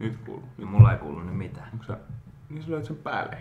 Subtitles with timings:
[0.00, 0.42] Nyt kuuluu.
[0.58, 1.68] No, mulla ei kuulu nyt mitään.
[1.72, 1.98] Onko sä...
[2.50, 3.38] Niin sä löit sen päälle.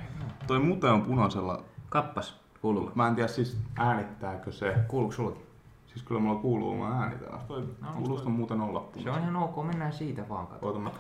[0.48, 1.63] Toi mute on punaisella.
[1.89, 2.92] Kappas, kuuluu.
[2.96, 4.75] Mä en tiedä siis äänittääkö se.
[4.87, 5.45] Kuuluuko sullakin?
[5.87, 7.40] Siis kyllä mulla kuuluu, mä äänitän.
[7.48, 9.18] Toi No, kuulostaa toi- muuten olla Se on punaisella.
[9.18, 10.66] ihan ok, mennään siitä vaan kato.
[10.68, 10.91] Oota mä...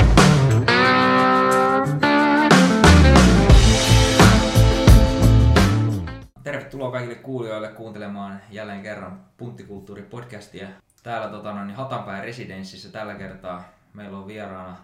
[6.75, 10.67] Tervetuloa kaikille kuulijoille kuuntelemaan jälleen kerran Punttikulttuuri-podcastia.
[11.03, 14.77] Täällä tota, no, niin Hatanpään residenssissä tällä kertaa meillä on vieraana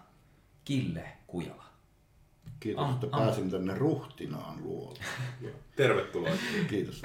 [0.66, 1.64] Kille Kujala.
[2.60, 3.24] Kiitos, Ah, että ah.
[3.24, 5.00] pääsin tänne ruhtinaan luolle.
[5.76, 6.32] Tervetuloa.
[6.70, 7.02] Kiitos.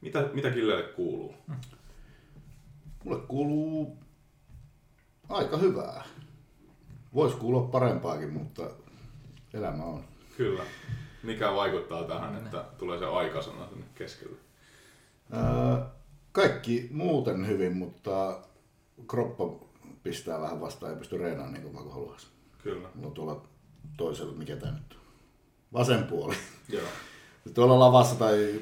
[0.00, 1.34] Mitä, mitä Killelle kuuluu?
[3.04, 3.98] Mulle kuuluu
[5.28, 6.04] aika hyvää.
[7.14, 8.70] Voisi kuulua parempaakin, mutta
[9.54, 10.04] elämä on.
[10.36, 10.62] Kyllä.
[11.22, 14.36] Mikä vaikuttaa tähän, että tulee se aikasana sinne keskelle?
[15.32, 15.90] Ää,
[16.32, 18.40] kaikki muuten hyvin, mutta
[19.06, 19.66] kroppa
[20.02, 22.26] pistää vähän vastaan ja pysty reenaamaan niin kuin haluaisi.
[22.62, 22.88] Kyllä.
[22.94, 23.42] Mulla on tuolla
[23.96, 25.00] toisella, mikä tää nyt on?
[25.72, 26.34] Vasen puoli.
[26.68, 26.88] Joo.
[27.54, 28.60] Tuolla lavassa tai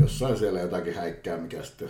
[0.00, 1.88] jossain siellä jotakin häikkää, mikä sitten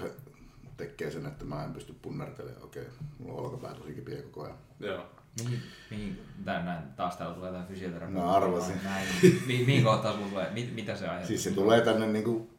[0.77, 2.64] tekee sen, että mä en pysty punnertelemaan.
[2.64, 2.84] Okei,
[3.19, 4.58] mulla on olkapää tosi kipiä koko ajan.
[4.81, 5.06] Joo.
[5.39, 8.20] Mihin, mihin tää, näin, taas täällä tulee tämä fysioterapia?
[8.20, 8.77] No, arvasin.
[8.84, 9.06] Näin.
[9.47, 10.50] Mi, mihin kohtaan sulla tulee?
[10.50, 11.27] Mit, mitä se aiheuttaa?
[11.28, 12.50] Siis se tulee tänne niinku,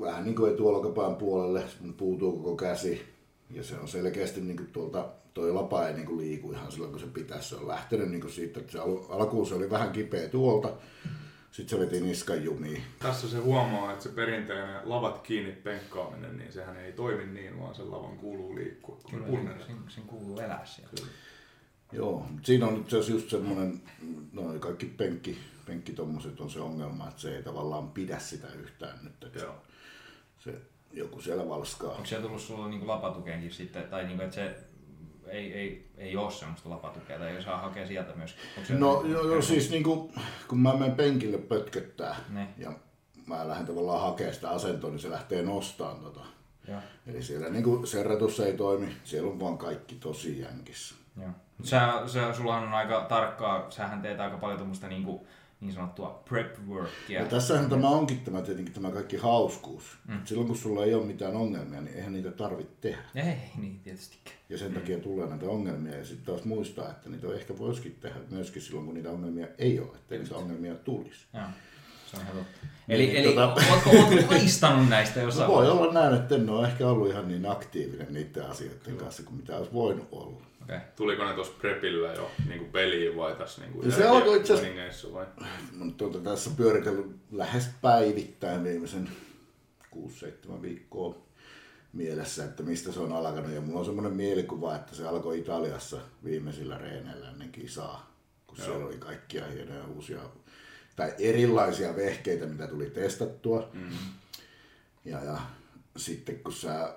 [0.00, 1.62] vähän niin kuin etuolkapään puolelle,
[1.96, 3.14] puutuu koko käsi.
[3.50, 7.06] Ja se on selkeästi niinku tuolta, toi lapa ei niinku liiku ihan silloin kun se
[7.06, 7.48] pitäisi.
[7.48, 10.72] Se on lähtenyt niinku siitä, että se al- alkuun se oli vähän kipeä tuolta.
[11.50, 12.82] Sitten se veti niskan jumiin.
[12.98, 17.74] Tässä se huomaa, että se perinteinen lavat kiinni penkkaaminen, niin sehän ei toimi niin, vaan
[17.74, 19.00] sen lavan kuuluu liikkua.
[19.10, 20.92] Kyllä, sen, sen kuuluu elää siellä.
[21.92, 23.82] Joo, siinä on itse asiassa just semmonen,
[24.32, 28.98] no kaikki penkki, penkki tommoset on se ongelma, että se ei tavallaan pidä sitä yhtään
[29.02, 29.24] nyt.
[29.24, 29.54] Että Joo.
[30.38, 30.54] se
[30.92, 31.90] joku siellä valskaa.
[31.90, 34.56] Onko siellä tullut sulla niinku lapatukeenkin sitten, tai niinku, että se
[35.26, 38.34] ei, ei, ei ole semmoista lapatukea, tai ei saa hakea sieltä myös?
[38.68, 40.12] No joo, joo, siis niinku,
[40.48, 42.48] kun mä menen penkille pötköttää Ne.
[42.58, 42.72] ja
[43.26, 46.20] mä lähden tavallaan hakemaan sitä asentoa, niin se lähtee nostamaan tota.
[46.68, 50.94] Joo, Eli siellä niinku serratus ei toimi, siellä on vaan kaikki tosi jänkissä.
[51.16, 51.30] Joo.
[51.58, 55.26] Mut Sä, sä, sullahan on aika tarkkaa, sähän teet aika paljon tuommoista niinku,
[55.60, 57.20] niin sanottua prep workia.
[57.20, 59.98] Ja tässähän tämä onkin tämä tietenkin tämä kaikki hauskuus.
[60.08, 60.20] Mm.
[60.24, 63.02] Silloin kun sulla ei ole mitään ongelmia, niin eihän niitä tarvitse tehdä.
[63.14, 64.36] Ei, niin tietystikään.
[64.48, 68.16] Ja sen takia tulee näitä ongelmia ja sitten taas muistaa, että niitä ehkä voisikin tehdä
[68.30, 71.26] myöskin silloin, kun niitä ongelmia ei ole, että niitä ongelmia tulisi.
[71.34, 71.44] Joo,
[72.10, 72.66] se on totta.
[72.88, 76.50] Eli, Niin, eli tota- ootko, ootko haistanut näistä No jossain voi olla näin, että en
[76.50, 80.42] ole ehkä ollut ihan niin aktiivinen niiden asioiden kanssa kuin mitä olisi voinut olla.
[80.70, 80.86] Okei.
[80.96, 85.12] Tuliko ne tuossa prepillä jo niin peliin vai tässä niin No se alkoi itse asiassa-
[85.12, 85.26] vai?
[85.72, 89.10] Nyt tuota tässä pyöritellyt lähes päivittäin viimeisen
[89.90, 91.18] 6-7 viikkoa
[91.92, 93.50] mielessä, että mistä se on alkanut.
[93.52, 98.14] Ja mulla on semmoinen mielikuva, että se alkoi Italiassa viimeisillä reeneillä ennen kisaa,
[98.46, 98.66] kun Joo.
[98.66, 100.20] siellä oli kaikkia hienoja uusia
[100.96, 103.68] tai erilaisia vehkeitä, mitä tuli testattua.
[103.72, 103.88] Mm.
[105.04, 105.38] Ja, ja
[105.96, 106.94] sitten kun sä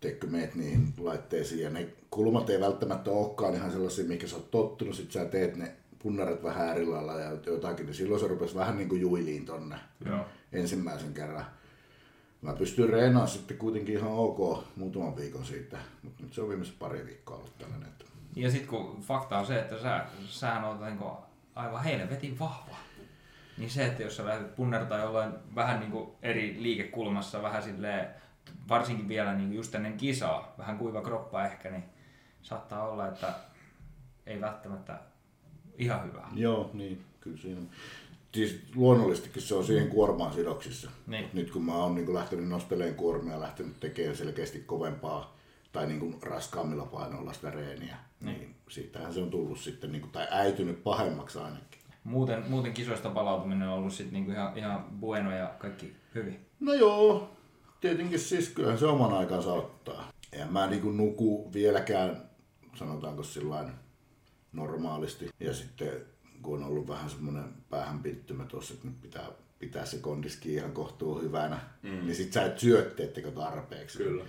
[0.00, 4.50] teekö meet niihin laitteisiin ja ne kulmat ei välttämättä olekaan ihan sellaisia, mikä sä oot
[4.50, 8.54] tottunut, sit sä teet ne punnarat vähän eri lailla ja jotakin, niin silloin se rupesi
[8.54, 9.76] vähän niin kuin juiliin tonne
[10.06, 10.26] Joo.
[10.52, 11.46] ensimmäisen kerran.
[12.42, 16.78] Mä pystyin reenaamaan sitten kuitenkin ihan ok muutaman viikon siitä, mutta nyt se on viimeiset
[16.78, 17.88] pari viikkoa ollut tällainen.
[17.88, 18.04] Että...
[18.36, 21.10] Ja sitten kun fakta on se, että sä, sähän oot niinku
[21.54, 22.76] aivan helvetin vahva.
[23.58, 28.08] Niin se, että jos sä lähdet punnertaa jollain vähän niinku eri liikekulmassa, vähän silleen,
[28.68, 31.93] varsinkin vielä niinku just ennen kisaa, vähän kuiva kroppa ehkä, niin
[32.44, 33.34] saattaa olla, että
[34.26, 34.98] ei välttämättä
[35.78, 36.30] ihan hyvää.
[36.34, 37.60] Joo, niin, kyllä siinä.
[38.34, 40.90] Siis luonnollisestikin se on siihen kuormaan sidoksissa.
[41.06, 41.30] Niin.
[41.32, 45.36] Nyt kun mä oon niin lähtenyt nostelemaan kuormia ja lähtenyt tekemään selkeästi kovempaa
[45.72, 50.02] tai niin kuin raskaammilla painoilla sitä reeniä, niin, niin siitähän se on tullut sitten, niin
[50.02, 51.80] kuin, tai äitynyt pahemmaksi ainakin.
[52.04, 56.46] Muuten, muuten kisoista palautuminen on ollut sit niinku ihan, ihan bueno ja kaikki hyvin.
[56.60, 57.30] No joo,
[57.80, 60.12] tietenkin siis kyllähän se oman aikansa ottaa.
[60.32, 62.22] En mä niinku nuku vieläkään,
[62.76, 63.70] sanotaanko sillain
[64.52, 65.30] normaalisti.
[65.40, 66.06] Ja sitten
[66.42, 69.28] kun on ollut vähän semmoinen päähänpinttymä tuossa, että nyt pitää
[69.58, 71.90] pitää se kondiski ihan kohtuu hyvänä, mm.
[71.90, 73.98] niin sit sä et syö, teettekö tarpeeksi.
[73.98, 74.24] Kyllä.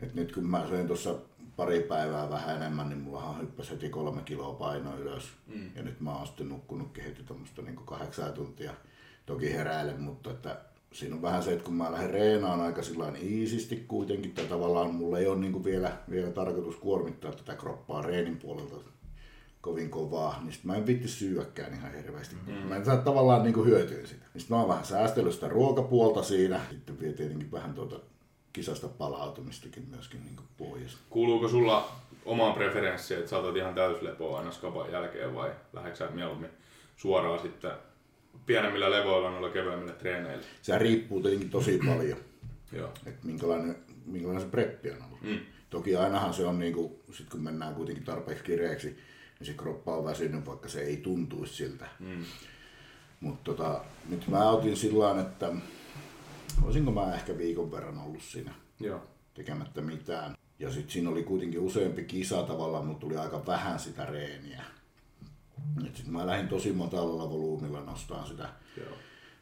[0.00, 1.14] Et nyt kun mä söin tuossa
[1.56, 5.32] pari päivää vähän enemmän, niin mullahan hyppäsi heti kolme kiloa painoa ylös.
[5.46, 5.70] Mm.
[5.74, 8.74] Ja nyt mä oon sitten nukkunutkin heti tuommoista niin kahdeksan tuntia.
[9.26, 10.60] Toki heräilen, mutta että
[10.92, 14.94] siinä on vähän se, että kun mä lähden reenaan aika sillä iisisti kuitenkin, tai tavallaan
[14.94, 18.76] mulla ei ole niin vielä, vielä tarkoitus kuormittaa tätä kroppaa reenin puolelta
[19.60, 22.36] kovin kovaa, niin sit mä en vitti syökään ihan hirveästi.
[22.46, 22.52] Mm.
[22.52, 24.24] Mä en saa tavallaan niin hyötyä sitä.
[24.34, 26.60] Niin sit mä oon vähän säästellyt sitä ruokapuolta siinä.
[26.70, 27.96] Sitten vielä tietenkin vähän tuota
[28.52, 30.96] kisasta palautumistakin myöskin niin pois.
[31.10, 31.92] Kuuluuko sulla
[32.24, 36.50] omaan preferenssiin, että saatat ihan täyslepoa aina skapan jälkeen vai lähdetkö mieluummin
[36.96, 37.70] suoraan sitten
[38.46, 40.44] pienemmillä levoilla noilla kevyemmillä treeneillä?
[40.62, 42.18] Se riippuu tietenkin tosi paljon,
[42.72, 42.88] Joo.
[43.06, 45.22] että minkälainen, minkälainen se preppi on ollut.
[45.22, 45.38] Mm.
[45.70, 48.86] Toki ainahan se on, niin kuin, sit kun mennään kuitenkin tarpeeksi kireeksi,
[49.38, 51.86] niin se kroppa on väsynyt, vaikka se ei tuntuisi siltä.
[51.98, 52.24] Mm.
[53.20, 55.52] Mutta tota, nyt mä otin sillä että
[56.62, 59.02] olisinko mä ehkä viikon verran ollut siinä Joo.
[59.34, 60.36] tekemättä mitään.
[60.58, 64.62] Ja sitten siinä oli kuitenkin useampi kisa tavallaan, mutta tuli aika vähän sitä reeniä.
[65.94, 68.48] Sitten mä lähdin tosi matalalla volyymilla nostaa sitä.
[68.76, 68.96] Joo.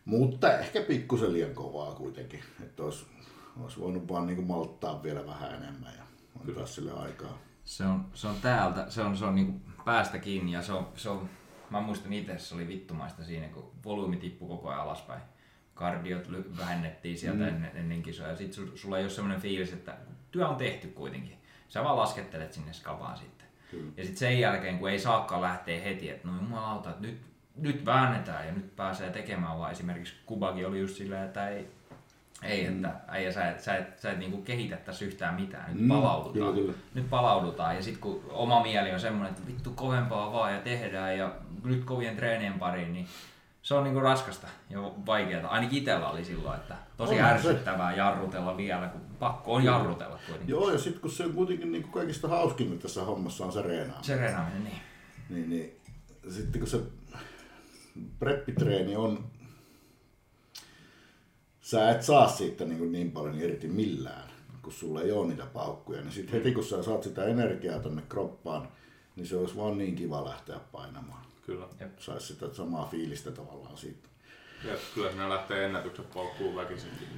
[0.05, 2.41] Mutta ehkä pikkusen liian kovaa kuitenkin.
[2.62, 3.06] Että olisi,
[3.61, 6.03] olisi voinut vaan niin malttaa vielä vähän enemmän ja
[6.41, 7.38] antaa sille aikaa.
[7.65, 10.88] Se on, se on täältä, se on, se on niinku päästä kiinni ja se on,
[10.97, 11.29] se on
[11.70, 15.23] mä muistan itse, se oli vittumaista siinä, kun volyymi tippui koko ajan alaspäin.
[15.75, 17.49] Kardiot ly- vähennettiin sieltä mm.
[17.49, 18.37] ennen, ennen kisoja.
[18.37, 19.97] Sitten sulla ei ole sellainen fiilis, että
[20.31, 21.38] työ on tehty kuitenkin.
[21.69, 23.48] Sä vaan laskettelet sinne skavaan sitten.
[23.70, 23.93] Kyllä.
[23.97, 27.20] Ja sitten sen jälkeen, kun ei saakaan lähteä heti, että no jumalauta, että nyt,
[27.56, 31.69] nyt väännetään ja nyt pääsee tekemään, vaan esimerkiksi Kubagi oli just silleen, että ei,
[32.43, 32.76] ei, mm.
[32.76, 35.88] että äijä, sä et, sä et, sä et niinku kehitä tässä yhtään mitään, nyt mm,
[35.88, 36.32] palaudutaan.
[36.32, 36.79] Kyllä, kyllä.
[36.94, 41.19] Nyt palaudutaan ja sitten kun oma mieli on semmoinen, että vittu kovempaa vaan ja tehdään
[41.19, 41.32] ja
[41.64, 43.06] nyt kovien treenien pariin, niin
[43.69, 45.50] se on niinku raskasta ja vaikeaa.
[45.50, 47.99] Ainakin itsellä oli silloin, että tosi on ärsyttävää se.
[47.99, 50.49] jarrutella vielä, kun pakko on jarrutella kuitenkin.
[50.49, 54.05] Joo, ja sitten kun se on kuitenkin niinku kaikista hauskinta tässä hommassa on se reenaaminen.
[54.05, 54.81] Se reenaaminen, niin.
[55.31, 55.81] Niin, niin
[56.29, 56.81] sitten kun se
[58.19, 59.25] preppitreeni on,
[61.61, 64.31] sä et saa siitä niin, niin paljon irti millään,
[64.62, 66.00] kun sulla ei ole niitä paukkuja.
[66.00, 68.69] Niin sitten heti kun sä saat sitä energiaa tonne kroppaan,
[69.17, 71.28] niin se olisi vaan niin kiva lähteä painamaan.
[71.49, 71.67] Kyllä.
[71.99, 74.09] Saisi sitä samaa fiilistä tavallaan siitä.
[74.65, 77.09] Ja kyllä sinä lähtee ennätykset paukkuun väkisinkin.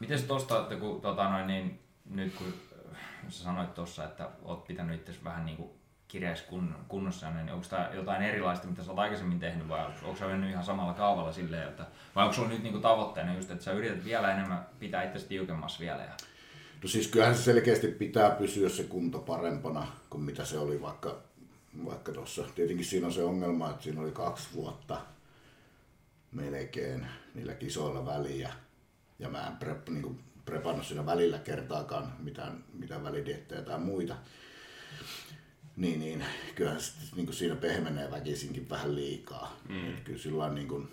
[0.00, 2.54] Miten se tosta, että kun tota noin, niin, nyt kun
[2.92, 2.98] äh,
[3.28, 5.70] sä sanoit tuossa, että oot pitänyt itse vähän niin
[6.08, 10.16] kireässä kun, kunnossa, niin onko tämä jotain erilaista, mitä sä oot aikaisemmin tehnyt vai onko
[10.18, 13.64] sä mennyt ihan samalla kaavalla silleen, että, vai onko sulla nyt niin tavoitteena just, että
[13.64, 16.02] sä yrität vielä enemmän pitää itse tiukemmassa vielä?
[16.02, 16.12] Ja...
[16.82, 21.22] No siis kyllähän se selkeästi pitää pysyä se kunto parempana kuin mitä se oli vaikka
[21.84, 25.00] vaikka tuossa, tietenkin siinä on se ongelma, että siinä oli kaksi vuotta
[26.32, 28.52] melkein niillä kisoilla väliä.
[29.18, 34.16] Ja mä en prep, niin kuin prepannut siinä välillä kertaakaan mitään, mitään välidiettejä tai muita.
[35.76, 36.24] Niin, niin
[36.54, 39.60] kyllähän sitten, niin kuin siinä pehmenee väkisinkin vähän liikaa.
[39.68, 39.96] Mm.
[40.04, 40.88] Kyllä, sillä niin kuin,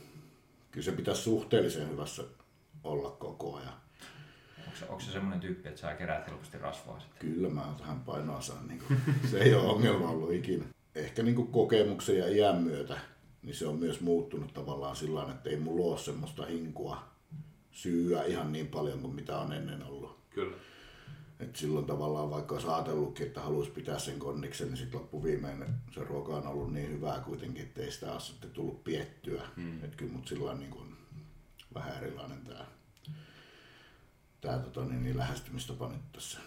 [0.71, 2.23] kyllä se pitäisi suhteellisen hyvässä
[2.83, 3.80] olla koko ajan.
[4.71, 7.19] Onko se, onko se semmoinen tyyppi, että sä keräät helposti rasvaa sitten?
[7.19, 8.67] Kyllä mä tähän painoa saan.
[8.67, 8.99] Niin kuin,
[9.31, 10.65] se ei ole ongelma ollut ikinä.
[10.95, 12.97] Ehkä niin kuin kokemuksen ja iän myötä
[13.43, 17.03] niin se on myös muuttunut tavallaan sillä että ei mulla ole semmoista hinkua
[17.71, 20.19] syyä ihan niin paljon kuin mitä on ennen ollut.
[20.29, 20.57] Kyllä.
[21.39, 26.03] Et silloin tavallaan vaikka olisi ajatellutkin, että haluaisi pitää sen konniksen, niin sitten loppuviimein se
[26.03, 29.41] ruoka on ollut niin hyvää kuitenkin, että ei sitä ole sitten tullut piettyä.
[29.55, 29.83] Mm.
[29.83, 30.97] Että kyllä mut sillä niin kuin
[31.73, 32.65] vähän erilainen tämä
[34.41, 36.39] tää, tota, niin, niin lähestymistapa nyt tässä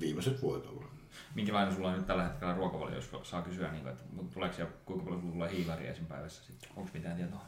[0.00, 0.86] viimeiset vuodet ollut.
[1.34, 4.04] Minkälainen sulla on nyt tällä hetkellä ruokavalio, jos saa kysyä, niin että
[4.34, 6.06] tuleeko siellä, kuinka paljon sulla tulee hiilaria esim.
[6.06, 6.70] päivässä sitten?
[6.76, 7.40] Onko mitään tietoa?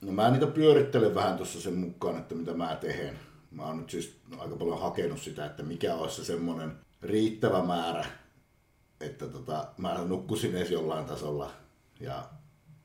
[0.00, 3.18] No mä niitä pyörittelen vähän tuossa sen mukaan, että mitä mä teen.
[3.50, 6.72] Mä oon nyt siis aika paljon hakenut sitä, että mikä olisi se semmoinen
[7.02, 8.04] riittävä määrä,
[9.00, 11.50] että tota, mä nukkusin edes jollain tasolla
[12.00, 12.24] ja,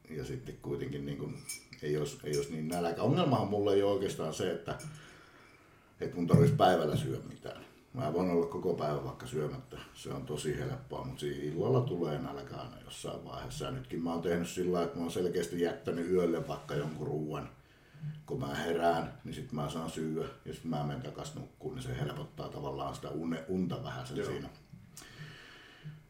[0.09, 1.43] ja sitten kuitenkin niin kuin,
[1.81, 3.01] ei, olisi, ei olisi niin nälkä.
[3.01, 4.77] Ongelmahan mulla ei ole oikeastaan se, että
[6.05, 7.65] että mun tarvitsisi päivällä syödä mitään.
[7.93, 9.77] Mä voin olla koko päivä vaikka syömättä.
[9.93, 13.65] Se on tosi helppoa, mutta siinä illalla tulee nälkä aina jossain vaiheessa.
[13.65, 17.49] Ja nytkin mä oon tehnyt sillä että mä oon selkeästi jättänyt yölle vaikka jonkun ruuan.
[18.25, 21.83] Kun mä herään, niin sitten mä saan syödä ja sitten mä menen takas nukkuun, niin
[21.83, 24.27] se helpottaa tavallaan sitä une, unta vähän sen Joo.
[24.27, 24.49] siinä.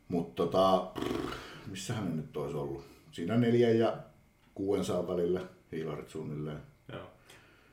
[0.07, 0.91] Mutta tota,
[1.67, 2.85] missähän ne nyt olisi ollut?
[3.11, 3.97] Siinä neljän ja
[4.55, 6.61] kuuden saa välillä hiilarit suunnilleen.
[6.91, 7.11] Joo.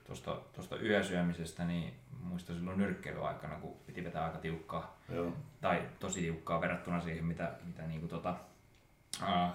[0.07, 4.99] Tuosta, tuosta yösyömisestä, niin muistan silloin nyrkkeilyaikana, kun piti vetää aika tiukkaa.
[5.09, 5.33] Joo.
[5.61, 8.35] Tai tosi tiukkaa verrattuna siihen, mitä, mitä niinku tota,
[9.23, 9.53] äh,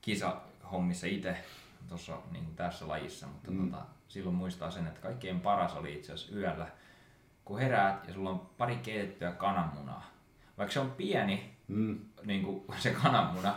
[0.00, 1.36] kisahommissa itse
[1.88, 3.26] tuossa niin tässä lajissa.
[3.26, 3.70] Mutta mm.
[3.70, 6.66] tota, silloin muistaa sen, että kaikkein paras oli itse asiassa yöllä,
[7.44, 10.10] kun heräät ja sulla on pari keitettyä kananmunaa.
[10.58, 12.00] Vaikka se on pieni, mm.
[12.24, 13.54] niin kuin se kananmuna,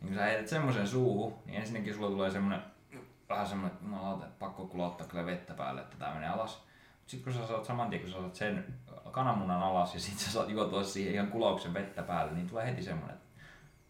[0.00, 2.62] niin kun sä heität semmoisen suuhun, niin ensinnäkin sulla tulee semmoinen
[3.28, 3.78] vähän semmoinen,
[4.12, 6.67] että pakko kyllä ottaa kyllä vettä päälle, että tämä menee alas
[7.08, 8.64] sitten kun sä saat saman tien, kun sä saat sen
[9.10, 12.82] kananmunan alas ja sitten sä saat juotua siihen ihan kulauksen vettä päälle, niin tulee heti
[12.82, 13.26] semmoinen, että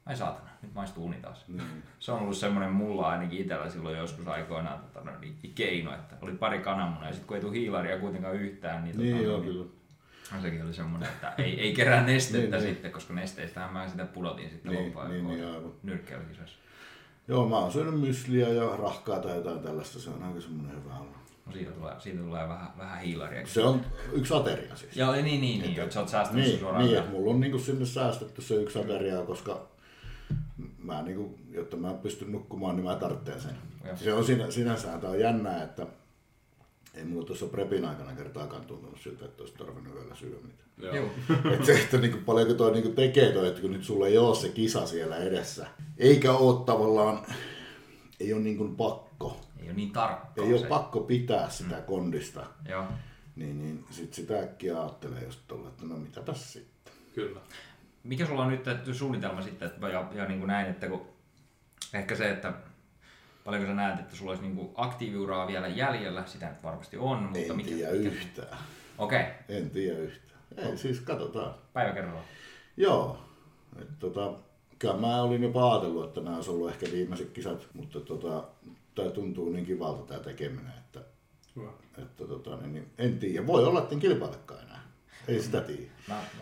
[0.06, 1.44] ai saatana, nyt maistuu uni taas.
[1.48, 1.60] Mm.
[1.98, 6.16] Se on ollut semmoinen mulla ainakin itsellä silloin joskus aikoinaan tota, no, niin, keino, että
[6.20, 9.40] oli pari kananmunaa ja sitten kun ei tule hiilaria kuitenkaan yhtään, niin, niin tota, joo,
[9.40, 9.66] niin, kyllä.
[10.42, 12.74] Sekin oli semmoinen, että ei, ei kerää nestettä Niin, niin.
[12.74, 15.72] sitten, koska nesteistähän mä sitä pudotin sitten Niin, loppujen niin, niin, niin, aivan.
[15.82, 16.58] nyrkkeilykisoissa.
[17.28, 20.94] Joo, mä oon syönyt mysliä ja rahkaa tai jotain tällaista, se on aika semmonen hyvä
[20.98, 21.17] olla.
[21.48, 23.46] No siitä tulee, siitä tulee vähän, vähän hiilaria.
[23.46, 23.80] Se on
[24.12, 24.96] yksi ateria siis.
[24.96, 26.84] Joo, niin, niin, niin, niin että sä oot säästänyt Niin, suoraan.
[26.84, 29.66] niin että mulla on niinku sinne säästetty se yksi ateria, koska
[30.78, 33.56] mä niinku, jotta mä pystyn nukkumaan, niin mä tarvitsen sen.
[33.84, 33.96] Joo.
[33.96, 35.86] Se on sinä, sinänsä tää on jännää, että
[36.94, 40.68] ei mulla tuossa prepin aikana kertaakaan tuntunut siltä, että olisi tarvinnut yöllä syödä mitään.
[40.82, 40.94] Joo.
[40.94, 41.08] Joo.
[41.54, 44.36] että se, että niinku paljonko toi niinku tekee toi, että kun nyt sulla ei ole
[44.36, 45.66] se kisa siellä edessä,
[45.98, 47.26] eikä ole tavallaan,
[48.20, 52.84] ei ole niinku pakko, Ei ole niin tarkkaa ei ole pakko pitää sitä kondista, Joo.
[53.36, 56.92] niin, niin sit sitä äkkiä ajattelee just tuolla, että no mitä tässä sitten.
[57.14, 57.40] Kyllä.
[58.02, 61.06] Mikä sulla on nyt tehty suunnitelma sitten, että, ja, ja niin kuin näin, että kun
[61.94, 62.52] ehkä se, että
[63.44, 67.22] paljonko sä näet, että sulla olisi niin kuin aktiiviuraa vielä jäljellä, sitä nyt varmasti on,
[67.22, 68.58] mutta En mikä, tiedä mikä, yhtään.
[68.98, 69.32] Okei, okay.
[69.48, 70.40] En tiedä yhtään.
[70.56, 71.54] Ei, siis katsotaan.
[71.72, 72.24] päivä kerrallaan.
[72.76, 73.18] Joo.
[73.80, 74.32] Et tota,
[74.78, 78.44] kyllä mä olin jopa ajatellut, että nämä olisi ollut ehkä viimeiset kisat, mutta tota,
[79.02, 81.00] tämä tuntuu niin kivalta tämä tekeminen, että,
[81.56, 81.70] Hyvä.
[81.98, 83.46] että tota, niin, niin, en tiedä.
[83.46, 84.78] Voi olla, että en kilpailekaan enää.
[85.28, 85.82] Ei sitä tiedä.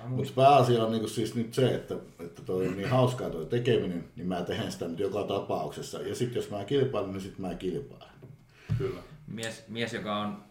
[0.06, 4.04] Mutta pääasia on niinku siis nyt se, että, että toi on niin hauskaa toi tekeminen,
[4.16, 6.02] niin mä teen sitä nyt joka tapauksessa.
[6.02, 8.08] Ja sitten jos mä kilpailen, niin sitten mä kilpailen.
[8.78, 9.00] Kyllä.
[9.26, 10.42] Mies, mies, joka on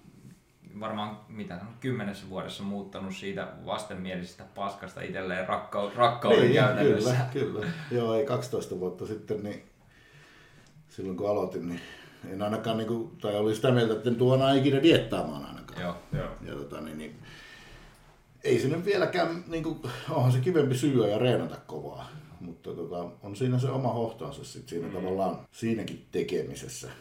[0.80, 7.16] varmaan mitä kymmenessä vuodessa muuttanut siitä vastenmielisestä paskasta itselleen rakkau, rakkauden Niin, käytännössä.
[7.34, 7.68] kyllä, kyllä.
[7.92, 9.64] Joo, ei 12 vuotta sitten, niin
[10.96, 11.80] silloin kun aloitin, niin
[12.30, 15.82] en ainakaan, niin kuin, tai oli sitä mieltä, että en tuona ikinä diettaamaan ainakaan.
[15.82, 15.96] Joo.
[16.14, 16.30] Joo.
[16.42, 17.16] Ja tota, niin, niin,
[18.44, 22.10] ei se nyt vieläkään, niin kuin, onhan se kivempi syödä ja reenata kovaa.
[22.40, 26.92] Mutta tota, on siinä se oma hohtonsa sit siinä tavallaan siinäkin tekemisessä.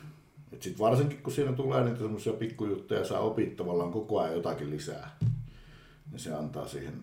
[0.52, 4.70] Et sit varsinkin kun siinä tulee niitä semmoisia pikkujuttuja, sä opit tavallaan koko ajan jotakin
[4.70, 5.16] lisää.
[6.10, 6.94] Niin se antaa siihen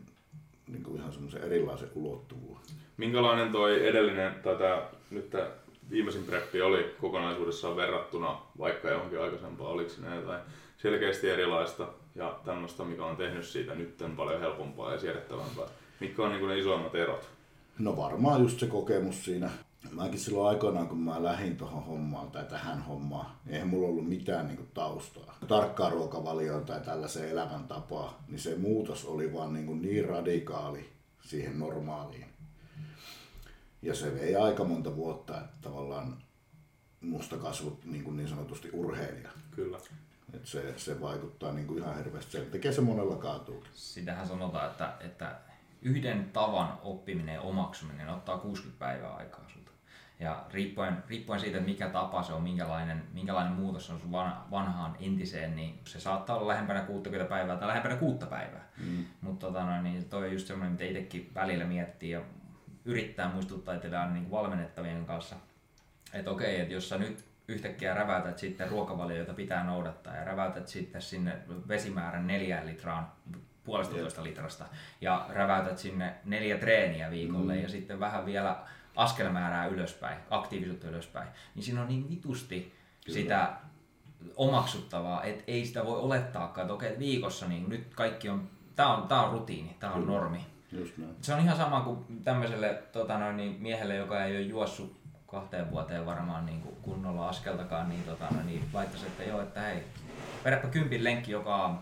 [0.68, 2.66] niin kuin ihan semmoisen erilaisen ulottuvuuden.
[2.98, 4.82] Minkälainen toi edellinen, tai tää,
[5.12, 5.48] nyt tää
[5.92, 9.72] viimeisin preppi oli kokonaisuudessaan verrattuna vaikka johonkin aikaisempaan?
[9.72, 10.42] Oliko siinä jotain
[10.78, 15.66] selkeästi erilaista ja tämmöistä, mikä on tehnyt siitä nyt paljon helpompaa ja siedettävämpää?
[16.00, 17.30] Mitkä on niin ne isoimmat erot?
[17.80, 19.50] No varmaan just se kokemus siinä.
[19.92, 24.10] Mäkin silloin aikoinaan, kun mä lähdin tuohon hommaan tai tähän hommaan, niin eihän mulla ollut
[24.10, 25.38] mitään niin taustaa.
[25.48, 30.90] Tarkkaa ruokavalioon tai tällaiseen elämäntapaa, niin se muutos oli vaan niin, kuin niin radikaali
[31.22, 32.26] siihen normaaliin.
[33.82, 36.18] Ja se vei aika monta vuotta, että tavallaan
[37.02, 39.30] musta kasvut niin, kuin niin sanotusti urheilija.
[39.52, 39.78] Kyllä.
[40.34, 42.32] Et se, se vaikuttaa niin kuin ihan hirveästi.
[42.32, 43.64] Se tekee se monella kaatuu.
[43.74, 45.36] Sitähän sanotaan, että, että
[45.82, 49.72] yhden tavan oppiminen ja omaksuminen ottaa 60 päivää aikaa sulta.
[50.20, 54.52] Ja riippuen, riippuen siitä, että mikä tapa se on, minkälainen, minkälainen muutos on sun van-
[54.52, 58.70] vanhaan entiseen, niin se saattaa olla lähempänä 60 päivää tai lähempänä kuutta päivää.
[58.78, 59.06] Mm.
[59.22, 62.22] Mutta tota, noin, niin toi on just semmoinen, mitä itsekin välillä miettii ja
[62.86, 65.36] yrittää muistuttaa itsellään niin valmennettavien kanssa,
[66.14, 70.68] että okei, että jos sä nyt yhtäkkiä räväytät sitten ruokavalio, jota pitää noudattaa ja räväytät
[70.68, 73.12] sitten sinne vesimäärän neljään litraan
[73.64, 74.66] puolesta toista litrasta
[75.02, 77.62] ja räväytät sinne neljä treeniä viikolle mm.
[77.62, 78.64] ja sitten vähän vielä
[78.96, 83.20] askelmäärää ylöspäin, aktiivisuutta ylöspäin, niin siinä on niin vitusti Kyllä.
[83.20, 83.54] sitä
[84.36, 89.08] omaksuttavaa, että ei sitä voi olettaakaan, että okei, viikossa niin nyt kaikki on, tää on,
[89.08, 90.46] tää on rutiini, tää on normi.
[90.72, 91.16] Just näin.
[91.22, 95.72] Se on ihan sama kuin tämmöiselle tota noin, niin miehelle, joka ei ole juossut kahteen
[95.72, 99.84] vuoteen varmaan niin kuin kunnolla askeltakaan, niin, tota, noin, niin laittaisi, että joo, että hei,
[100.46, 101.80] vedäpä kympin lenkki joka aamu.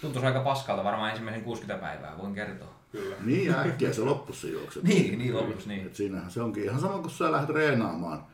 [0.00, 2.80] Tuntuisi aika paskalta varmaan ensimmäisen 60 päivää, voin kertoa.
[2.92, 3.16] Kyllä.
[3.24, 4.82] Niin ja äkkiä se loppu se juokset.
[4.82, 5.86] Niin, niin lopuksi niin.
[5.86, 8.24] Et siinähän se onkin ihan sama, kun sä lähdet reenaamaan.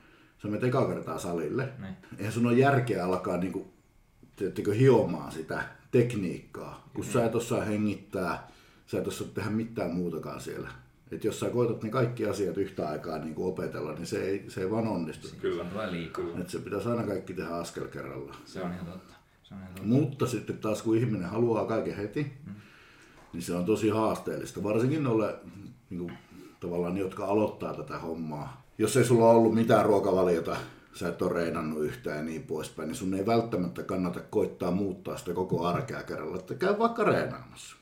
[0.42, 1.68] Sä menet eka kertaa salille.
[1.78, 1.96] Niin.
[2.18, 3.72] Eihän sun ole järkeä alkaa niinku,
[4.36, 6.88] teettekö, hiomaan sitä tekniikkaa.
[6.94, 8.48] Kun sä et osaa hengittää,
[8.86, 10.70] sä et osaa tehdä mitään muutakaan siellä.
[11.10, 14.44] Et jos sä koetat ne kaikki asiat yhtä aikaa niin kuin opetella, niin se ei,
[14.48, 15.28] se ei vaan onnistu.
[15.40, 15.64] Kyllä.
[15.64, 16.24] Se tulee liikaa.
[16.40, 18.38] Et se pitäisi aina kaikki tehdä askel kerrallaan.
[18.44, 19.14] Se on ihan totta.
[19.42, 19.88] Se on ihan totta.
[19.88, 22.32] Mutta sitten taas kun ihminen haluaa kaiken heti,
[23.32, 24.62] niin se on tosi haasteellista.
[24.62, 25.34] Varsinkin noille
[25.90, 26.12] niin kuin,
[26.60, 28.66] tavallaan ne, jotka aloittaa tätä hommaa.
[28.78, 30.56] Jos ei sulla ollut mitään ruokavaliota,
[30.94, 35.16] sä et ole reinannut yhtään ja niin poispäin, niin sun ei välttämättä kannata koittaa muuttaa
[35.16, 36.36] sitä koko arkea kerralla.
[36.36, 37.76] Että käy vaikka reenaamassa.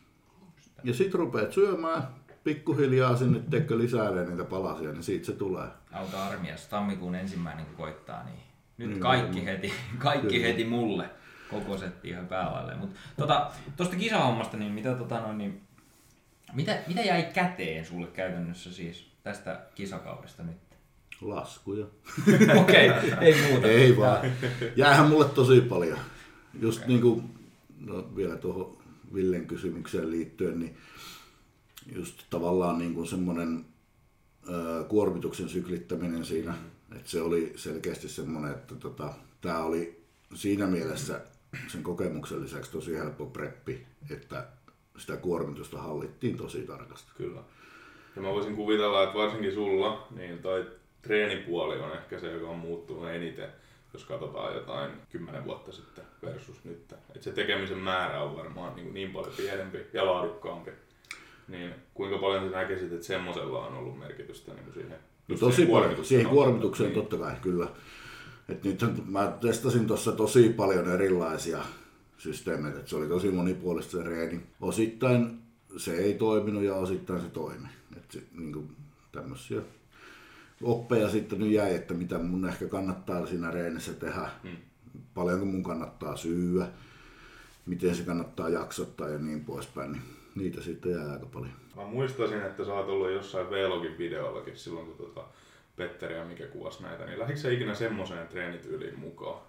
[0.84, 2.02] Ja sit rupeat syömään,
[2.44, 5.68] pikkuhiljaa sinne tekkö lisäilee niitä palasia, niin siitä se tulee.
[5.92, 8.38] Auta armias, tammikuun ensimmäinen kun koittaa, niin
[8.78, 9.44] nyt Niin, kaikki niin.
[9.44, 10.46] heti, kaikki Kyllä.
[10.46, 11.10] heti mulle.
[11.50, 12.78] Koko setti ihan päälailleen.
[12.78, 15.62] Mutta tota, tuosta kisahommasta, niin mitä, tota, noin, niin,
[16.52, 20.56] mitä, mitä jäi käteen sulle käytännössä siis tästä kisakaudesta nyt?
[21.20, 21.86] Laskuja.
[22.60, 23.66] Okei, okay, ei muuta.
[23.66, 24.18] Ei vaan.
[24.76, 25.98] Jäähän mulle tosi paljon.
[26.60, 26.88] Just okay.
[26.88, 27.24] niin kuin,
[27.80, 28.83] no vielä tuohon
[29.14, 30.76] Villen kysymykseen liittyen, niin
[31.96, 33.64] just tavallaan niin kuin semmoinen
[34.88, 36.54] kuormituksen syklittäminen siinä,
[36.96, 40.04] että se oli selkeästi semmoinen, että tota, tämä oli
[40.34, 41.20] siinä mielessä
[41.68, 44.46] sen kokemuksen lisäksi tosi helppo preppi, että
[44.98, 47.10] sitä kuormitusta hallittiin tosi tarkasti.
[47.16, 47.40] Kyllä.
[48.16, 50.66] Ja mä voisin kuvitella, että varsinkin sulla, niin toi
[51.02, 53.48] treenipuoli on ehkä se, joka on muuttunut eniten,
[53.94, 56.94] jos katsotaan jotain kymmenen vuotta sitten versus nyt.
[57.16, 60.70] Et se tekemisen määrä on varmaan niin, niin paljon pienempi ja laadukkaampi.
[61.48, 64.98] Niin kuinka paljon sä näkisit, että semmoisella on ollut merkitystä niin kuin siihen,
[65.28, 66.04] No tosi paljon.
[66.04, 67.00] Siihen kuormitukseen niin.
[67.00, 67.68] totta kai kyllä.
[68.48, 71.58] Et nyt mä testasin tuossa tosi paljon erilaisia
[72.18, 74.40] systeemeitä, että se oli tosi monipuolista se reeni.
[74.60, 75.38] Osittain
[75.76, 77.68] se ei toiminut ja osittain se toimi.
[77.96, 78.76] Et se, niin kuin,
[79.12, 79.60] tämmöisiä
[80.64, 84.56] oppeja sitten nyt jäi, että mitä mun ehkä kannattaa siinä reenissä tehdä, hmm.
[85.14, 86.66] paljonko mun kannattaa syyä,
[87.66, 90.02] miten se kannattaa jaksottaa ja niin poispäin, niin
[90.34, 91.52] niitä sitten jää aika paljon.
[91.76, 95.26] Mä muistaisin, että sä oot ollut jossain Vlogin videollakin silloin, kun tota
[95.76, 99.42] Petteri ja mikä kuvasi näitä, niin lähdikö sä ikinä semmoiseen treenityyliin mukaan?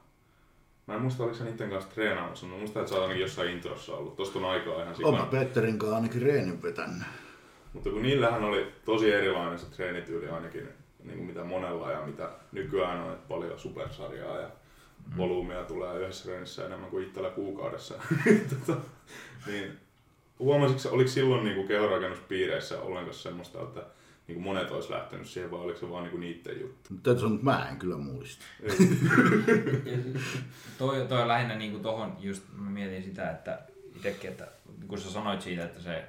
[0.88, 3.50] Mä en muista, oliko sä niiden kanssa treenaamassa, mutta muistan, että sä oot ainakin jossain
[3.50, 4.16] introssa ollut.
[4.16, 5.26] Tosta on aikaa ihan Oma sikana.
[5.26, 7.04] Petterin kanssa ainakin reenin vetänyt.
[7.74, 10.70] Mutta kun niillähän oli tosi erilainen se treenityyli ainakin,
[11.06, 15.18] niin kuin mitä monella ja mitä nykyään on, että paljon supersarjaa ja mm.
[15.18, 17.96] volyymia tulee yhdessä treenissä enemmän kuin itsellä kuukaudessa.
[18.66, 18.82] tota,
[19.48, 19.78] niin,
[20.40, 23.82] huomasitko, oliko silloin niin kuin kehorakennuspiireissä ollenkaan semmoista, että
[24.28, 26.94] niin kuin monet olisi lähtenyt siihen vai oliko se vaan niin kuin niiden juttu?
[26.94, 28.46] Mutta täytyy sanoa, että mä en kyllä muista.
[30.78, 33.60] toi, toi on lähinnä niin tohon, just mä mietin sitä, että
[33.96, 34.48] itsekin, että
[34.88, 36.06] kun sä sanoit siitä, että se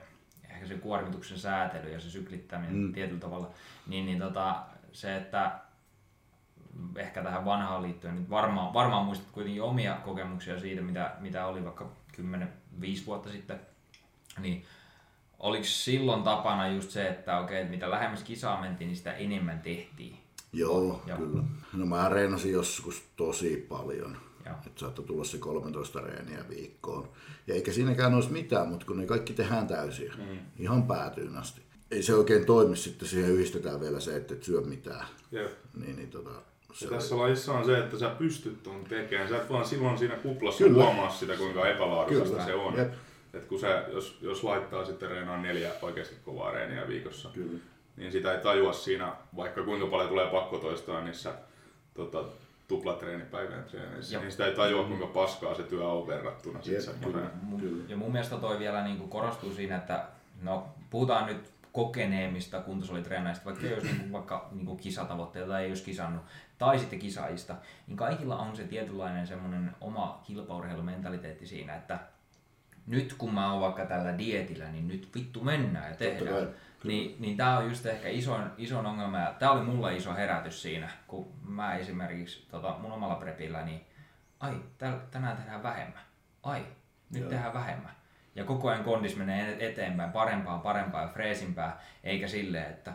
[0.50, 2.92] ehkä se kuormituksen säätely ja se syklittäminen mm.
[2.92, 3.50] tietyllä tavalla,
[3.86, 4.62] niin, niin tota,
[4.96, 5.52] se, että
[6.96, 11.64] ehkä tähän vanhaan liittyen, niin varmaan, varmaan muistat kuitenkin omia kokemuksia siitä, mitä, mitä oli
[11.64, 13.60] vaikka 10-5 vuotta sitten,
[14.40, 14.64] niin
[15.38, 19.60] oliko silloin tapana just se, että okei, että mitä lähemmäs kisaa mentiin, niin sitä enemmän
[19.60, 20.18] tehtiin?
[20.52, 21.18] Joo, Joo.
[21.18, 21.42] kyllä.
[21.72, 24.16] No mä reenasin joskus tosi paljon.
[24.66, 27.08] Että saattoi tulla se 13 reeniä viikkoon.
[27.46, 30.12] Ja eikä siinäkään olisi mitään, mutta kun ne kaikki tehdään täysiä.
[30.18, 30.38] Mm.
[30.58, 31.65] Ihan päätyyn asti.
[31.90, 35.06] Ei se oikein toimi sitten, siihen yhdistetään vielä se, että et syö mitään.
[35.32, 35.50] Jep.
[35.80, 36.30] Niin, niin tota,
[36.72, 39.28] se Ja oli- tässä lajissa on se, että sä pystyt tuon tekemään.
[39.28, 40.84] Sä et vaan silloin siinä kuplassa Kyllä.
[40.84, 42.44] huomaa sitä, kuinka epälaadukasta Kyllä.
[42.44, 42.76] se on.
[42.78, 42.92] Jep.
[43.34, 47.58] Et kun se, jos, jos laittaa sitten reenaan neljä oikeasti kovaa reeniä viikossa, Kyllä.
[47.96, 51.34] niin sitä ei tajua siinä, vaikka kuinka paljon tulee pakko toistaa niissä
[51.94, 52.24] tota,
[52.68, 54.22] tuplatreenipäivän treeneissä, Jep.
[54.22, 56.82] niin sitä ei tajua, kuinka paskaa se työ on verrattuna sit Jep.
[57.52, 57.84] Mu- Kyllä.
[57.88, 60.04] Ja mun mielestä toi vielä niin korostuu siinä, että
[60.42, 61.36] no, puhutaan nyt
[61.76, 66.22] kokeneemmista kuntosalitreenaajista, vaikka ei olisi niin kuin, vaikka niin kuin kisatavoitteita tai ei olisi kisannut,
[66.58, 67.54] tai sitten kisaajista,
[67.86, 71.98] niin kaikilla on se tietynlainen semmoinen oma kilpaurheilumentaliteetti siinä, että
[72.86, 76.34] nyt kun mä oon vaikka tällä dietillä, niin nyt vittu mennään ja tehdään.
[76.34, 76.48] kai,
[76.84, 80.62] Niin, niin tämä on just ehkä isoin, isoin ongelma, ja tämä oli mulla iso herätys
[80.62, 83.80] siinä, kun mä esimerkiksi tota, mun omalla prepillä, niin
[84.40, 86.02] ai, täl, tänään tehdään vähemmän.
[86.42, 86.66] Ai,
[87.10, 87.30] nyt Joo.
[87.30, 87.96] tehdään vähemmän.
[88.36, 92.92] Ja koko ajan kondis menee eteenpäin, parempaa, parempaa ja freesimpää, eikä silleen, että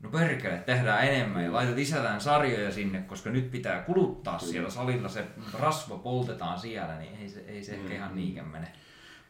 [0.00, 5.08] no perkele, tehdään enemmän ja laitat lisätään sarjoja sinne, koska nyt pitää kuluttaa siellä salilla,
[5.08, 5.24] se
[5.60, 8.72] rasva poltetaan siellä, niin ei se, ei se ehkä ihan niinkään mene.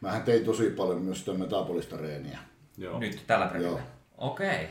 [0.01, 2.39] Mähän tein tosi paljon myös sitä metabolista reeniä.
[2.77, 2.99] Joo.
[2.99, 3.51] Nyt tällä.
[3.59, 3.79] Joo.
[4.17, 4.67] Okei.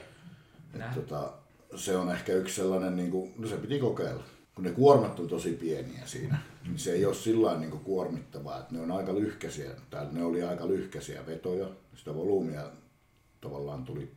[0.73, 0.95] Näin.
[0.95, 1.33] tota,
[1.77, 4.25] se on ehkä yksi sellainen, niin kuin, no se piti kokeilla.
[4.61, 8.75] Kun ne kuormat on tosi pieniä siinä, niin se ei ole sillä niin kuormittavaa, että
[8.75, 11.67] ne on aika lyhkäisiä, tai ne oli aika lyhkäisiä vetoja.
[11.97, 12.71] Sitä volyymia
[13.41, 14.11] tavallaan tuli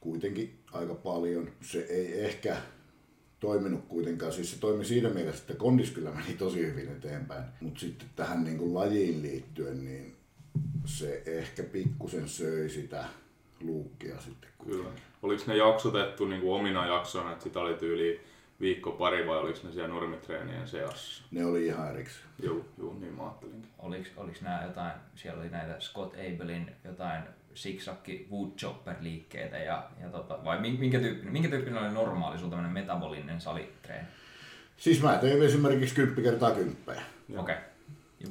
[0.00, 1.50] kuitenkin aika paljon.
[1.60, 2.56] Se ei ehkä
[3.40, 7.44] toiminut kuitenkaan, siis se toimi siinä mielessä, että kondis kyllä meni tosi hyvin eteenpäin.
[7.60, 10.16] Mutta sitten tähän niin kuin lajiin liittyen, niin
[10.84, 13.04] se ehkä pikkusen söi sitä
[13.60, 14.50] luukkia sitten.
[14.64, 14.88] Kyllä.
[15.22, 18.31] Oliko ne jaksotettu niin kuin omina jaksoina, että sitä oli tyyli
[18.62, 21.22] viikko pari vai oliko ne siellä normitreenien seassa?
[21.30, 22.26] Ne oli ihan erikseen.
[22.42, 23.70] Joo, joo, niin mä ajattelinkin.
[23.78, 27.22] Oliks, oliks nää jotain, siellä oli näitä Scott Abelin jotain
[27.54, 32.50] siksakki woodchopper liikkeitä ja, ja tota, vai min- minkä tyyppinen, minkä tyyppinen oli normaali sun
[32.50, 34.06] tämmönen metabolinen salitreeni?
[34.76, 37.02] Siis mä tein esimerkiksi 10 kertaa kymppejä.
[37.36, 37.54] Okei.
[37.56, 37.56] Okay.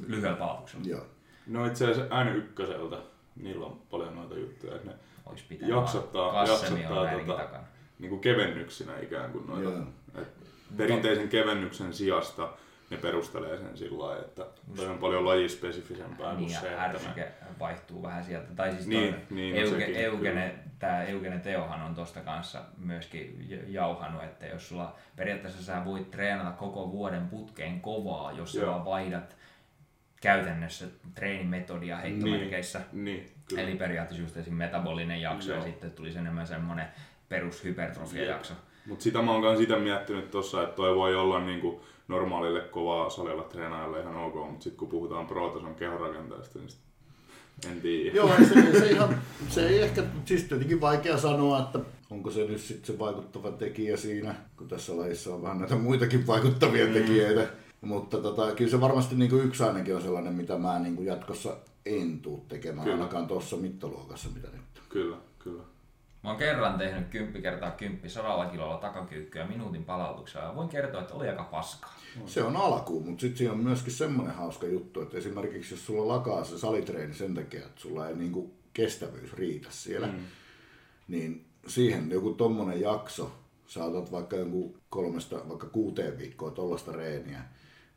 [0.06, 0.84] Lyhyellä palautuksella.
[0.86, 1.06] Joo.
[1.46, 2.96] No itse asiassa ään ykköseltä,
[3.36, 4.94] niillä on paljon noita juttuja, että ne
[5.60, 7.58] Jaksottaa- jaksottaa tota-
[7.98, 9.70] niin kuin kevennyksinä ikään kuin noita.
[9.70, 9.84] Joo.
[10.76, 12.48] Perinteisen kevennyksen sijasta
[12.92, 17.08] ne perustelee sen sillä lailla, että toi on paljon lajispesifisempää kuin Niin, se, ja että
[17.16, 17.32] me...
[17.60, 18.54] vaihtuu vähän sieltä.
[18.54, 22.62] Tai siis Niin, toi niin, no Euge, sekin, Eugene, tää Eugene Teohan on tosta kanssa
[22.78, 28.60] myöskin jauhanut, että jos sulla periaatteessa sä voit treenata koko vuoden putkeen kovaa, jos sä
[28.60, 28.72] Joo.
[28.72, 29.36] vaan vaihdat
[30.20, 32.80] käytännössä treenimetodia heittomerkeissä.
[32.92, 33.62] Niin, niin kyllä.
[33.62, 34.54] Eli periaatteessa just esim.
[34.54, 35.58] metabolinen jakso Joo.
[35.58, 36.86] ja sitten tuli enemmän semmoinen
[37.32, 38.54] perushypertrofia-jakso.
[38.86, 43.10] Mutta sitä mä oon myös sitä miettinyt tossa, että toi voi olla niinku normaalille kovaa
[43.10, 46.68] salilla treenaajalle ihan ok, mutta sitten kun puhutaan pro-tason kehorakenteesta, niin
[47.70, 48.16] en tiedä.
[48.16, 51.78] Joo, se, se, ihan, se ei ehkä, siis tietenkin vaikea sanoa, että
[52.10, 56.26] onko se nyt sitten se vaikuttava tekijä siinä, kun tässä lajissa on vähän näitä muitakin
[56.26, 56.92] vaikuttavia mm.
[56.92, 57.48] tekijöitä.
[57.80, 61.06] Mutta tota, kyllä se varmasti niin kuin yksi ainakin on sellainen, mitä mä niin kuin
[61.06, 62.96] jatkossa en tuu tekemään, kyllä.
[62.96, 64.82] ainakaan tuossa mittaluokassa, mitä nyt.
[64.88, 65.62] Kyllä, kyllä.
[66.22, 71.00] Mä oon kerran tehnyt 10 kertaa 10 sadalla kilolla takakyykkyä minuutin palautuksella ja voin kertoa,
[71.00, 71.94] että oli aika paskaa.
[72.26, 76.14] Se on alku, mutta sitten siinä on myöskin semmoinen hauska juttu, että esimerkiksi jos sulla
[76.14, 80.18] lakaa se salitreeni sen takia, että sulla ei niinku kestävyys riitä siellä, mm.
[81.08, 83.32] niin siihen joku tommonen jakso,
[83.66, 87.40] saatat vaikka joku kolmesta, vaikka kuuteen viikkoa tollasta reeniä,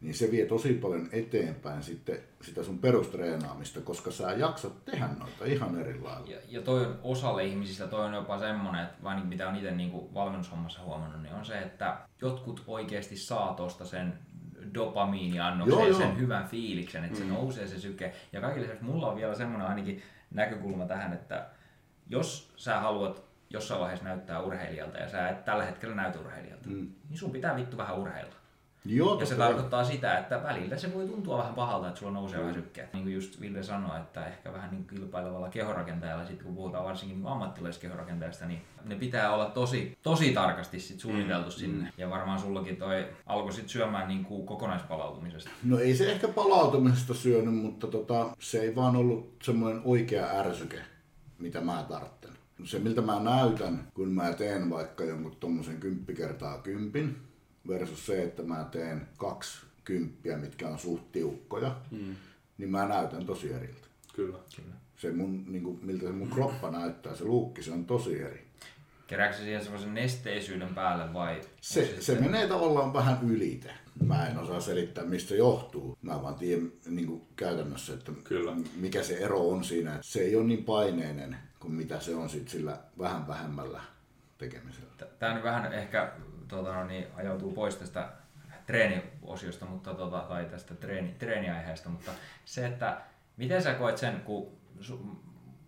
[0.02, 5.46] niin se vie tosi paljon eteenpäin sitten sitä sun perustreenaamista, koska sä jaksat tehdä noita
[5.46, 6.32] ihan eri lailla.
[6.32, 9.56] Ja, ja toi on osalle ihmisistä, toi on jopa semmoinen, että vain niin mitä on
[9.56, 14.20] itse niin valmennushommassa huomannut, niin on se, että jotkut oikeasti saa tuosta sen
[14.74, 17.26] dopamiiniannoksen joo, ja sen hyvän fiiliksen, että mm.
[17.26, 18.14] se nousee se syke.
[18.34, 21.46] Ja kaikille lisäksi mulla on vielä semmoinen ainakin näkökulma tähän, että
[22.10, 26.92] jos sä haluat jossain vaiheessa näyttää urheilijalta ja sä et tällä hetkellä näytä urheilijalta, mm.
[27.10, 28.36] niin sun pitää vittu vähän urheilla.
[28.86, 32.38] Joo, ja se tarkoittaa sitä, että välillä se voi tuntua vähän pahalta, että sulla nousee
[32.38, 32.42] mm.
[32.42, 32.94] vähän sykkeet.
[32.94, 37.18] Niin kuin just Ville sanoi, että ehkä vähän niin kilpailevalla kehorakentajalla, sit kun puhutaan varsinkin
[37.18, 41.52] niin ammattilaiskehorakentajasta, niin ne pitää olla tosi, tosi tarkasti sit suunniteltu mm.
[41.52, 41.94] sinne.
[41.98, 45.50] Ja varmaan sullakin toi alkoi sit syömään niin kuin kokonaispalautumisesta.
[45.64, 50.82] No ei se ehkä palautumisesta syönyt, mutta tota, se ei vaan ollut semmoinen oikea ärsyke,
[51.40, 52.32] mitä mä tarvitsen.
[52.64, 57.18] Se miltä mä näytän, kun mä teen vaikka jonkun tommosen 10 kertaa kympin,
[57.68, 62.16] versus se, että mä teen kaksi kymppiä, mitkä on suht tiukkoja, mm.
[62.58, 63.88] niin mä näytän tosi eriltä.
[64.16, 64.38] Kyllä.
[64.56, 64.76] Kyllä.
[64.98, 68.46] Se mun, niin kuin, miltä se mun kroppa näyttää, se luukki, se on tosi eri.
[69.08, 71.42] Kerääkö se siihen semmoisen nesteisyyden päälle vai?
[71.62, 73.72] Se, se, se menee tavallaan vähän ylite.
[74.04, 75.98] Mä en osaa selittää, mistä se johtuu.
[76.02, 78.56] Mä vaan tiedän niin kuin käytännössä, että Kyllä.
[78.76, 80.00] mikä se ero on siinä.
[80.02, 83.82] Se ei ole niin paineinen kuin mitä se on sit sillä vähän vähemmällä
[84.38, 84.90] tekemisellä.
[85.20, 86.12] Tämä on vähän ehkä
[86.48, 88.10] tuota, no niin, ajautuu pois tästä
[88.66, 92.12] treeniosiosta mutta, tuota, tai tästä treeni, treeniaiheesta, mutta
[92.46, 93.02] se, että
[93.38, 94.48] miten sä koet sen, kun
[94.82, 95.22] su,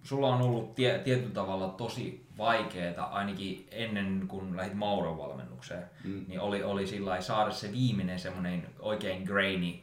[0.04, 6.26] sulla on ollut tie, tietyllä tavalla tosi vaikeaa, ainakin ennen kuin lähdit Mauron valmennukseen, mm.
[6.28, 9.74] niin oli, oli sillä saada se viimeinen semmoinen oikein grainy,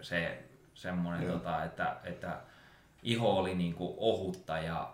[0.00, 2.40] se semmoinen, tota, että, että
[3.02, 4.90] iho oli niinku ohutta ja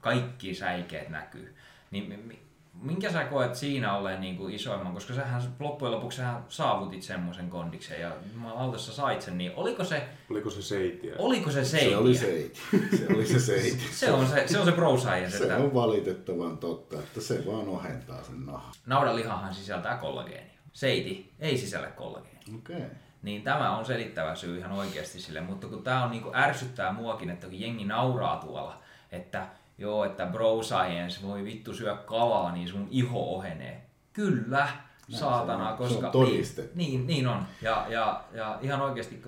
[0.00, 1.56] kaikki säikeet näkyy.
[1.90, 2.38] Niin
[2.82, 7.50] minkä sä koet siinä olleen niin kuin isoimman, koska sähän loppujen lopuksi sähän saavutit semmoisen
[7.50, 8.12] kondiksen ja
[8.54, 10.08] autossa sait sen, niin oliko se...
[10.30, 11.14] Oliko se seitiä?
[11.18, 11.90] Oliko se seitiä?
[11.90, 12.60] Se oli seiti.
[12.96, 13.80] Se oli se seiti.
[13.92, 15.38] se on se, se, on se pro science.
[15.38, 15.56] Se että...
[15.56, 18.72] on valitettavan totta, että se vaan ohentaa sen nahan.
[18.86, 20.54] Naudanlihahan sisältää kollageenia.
[20.72, 22.42] Seiti ei sisällä kollageenia.
[22.58, 22.76] Okei.
[22.76, 22.88] Okay.
[23.22, 26.92] Niin tämä on selittävä syy ihan oikeasti sille, mutta kun tämä on niin kuin ärsyttää
[26.92, 28.82] muakin, että kun jengi nauraa tuolla,
[29.12, 29.46] että
[29.78, 33.86] joo, että bro science, voi vittu syö kalaa, niin sun iho ohenee.
[34.12, 34.68] Kyllä,
[35.08, 36.12] Näin saatana, se koska...
[36.12, 37.46] Se on Niin, niin, niin on.
[37.62, 39.22] Ja, ja, ja ihan oikeasti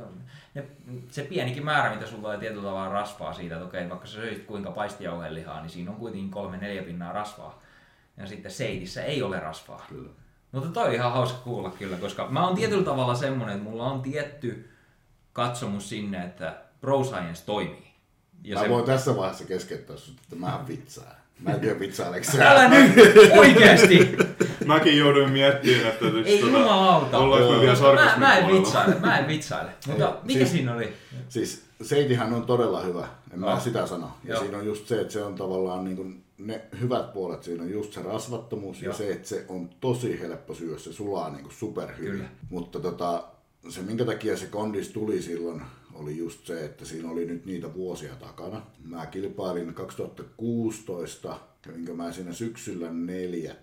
[0.55, 0.65] ne,
[1.11, 4.45] se pienikin määrä, mitä sulla tulee tietyllä tavalla rasvaa siitä, että okei, vaikka sä söisit
[4.47, 7.63] kuinka paistijauhelihaa, niin siinä on kuitenkin kolme neljä pinnaa rasvaa.
[8.17, 9.87] Ja sitten seitissä ei ole rasvaa.
[9.89, 10.11] Kyllä.
[10.53, 13.91] Mutta toi on ihan hauska kuulla kyllä, koska mä oon tietyllä tavalla semmonen, että mulla
[13.91, 14.71] on tietty
[15.33, 17.86] katsomus sinne, että pro science toimii.
[18.47, 18.69] Ja mä se...
[18.69, 21.17] voin tässä vaiheessa keskeyttää sut, että mä vitsaan.
[21.41, 22.45] Mä en tiedä vitsaileeko se.
[22.45, 22.93] Älä nyt!
[23.39, 24.17] Oikeesti!
[24.67, 26.07] Mäkin jouduin miettimään, että...
[26.25, 27.19] Ei tota, jumalauta.
[27.19, 29.71] Ollaanko me vielä mä, mä en vitsaile, mä en vitsaile.
[29.87, 30.93] Mutta mikä siis, siinä oli?
[31.29, 33.63] Siis Seitihän on todella hyvä, en mä oh.
[33.63, 34.11] sitä sano.
[34.25, 34.43] Ja Joo.
[34.43, 37.71] siinä on just se, että se on tavallaan niin kuin ne hyvät puolet siinä on
[37.71, 38.93] just se rasvattomuus Joo.
[38.93, 42.29] ja se, että se on tosi helppo syödä, se sulaa niin kuin superhyvin.
[42.51, 43.25] Mutta tota,
[43.69, 45.63] se minkä takia se kondis tuli silloin
[45.97, 48.63] oli just se, että siinä oli nyt niitä vuosia takana.
[48.85, 53.59] Mä kilpailin 2016, minkä mä siinä syksyllä neljät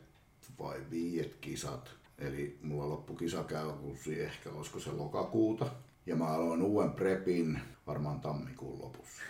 [0.60, 1.92] vai viiet kisat.
[2.18, 5.66] Eli mulla loppu kisakäykuusi ehkä olisiko se lokakuuta.
[6.06, 9.22] Ja mä aloin uuden prepin varmaan tammikuun lopussa.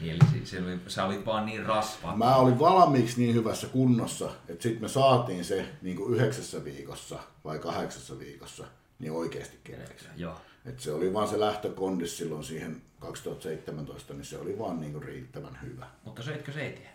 [0.00, 2.16] Niin, eli se oli, sä olit vaan niin rasva.
[2.16, 7.18] Mä olin valmiiksi niin hyvässä kunnossa, että sitten me saatiin se niin kuin yhdeksässä viikossa
[7.44, 8.64] vai kahdeksassa viikossa
[8.98, 10.06] niin oikeasti keneksi.
[10.16, 10.36] Joo.
[10.66, 15.58] Et se oli vaan se lähtökondis silloin siihen 2017, niin se oli vaan niinku riittävän
[15.62, 15.86] hyvä.
[16.04, 16.88] Mutta söitkö seitiä?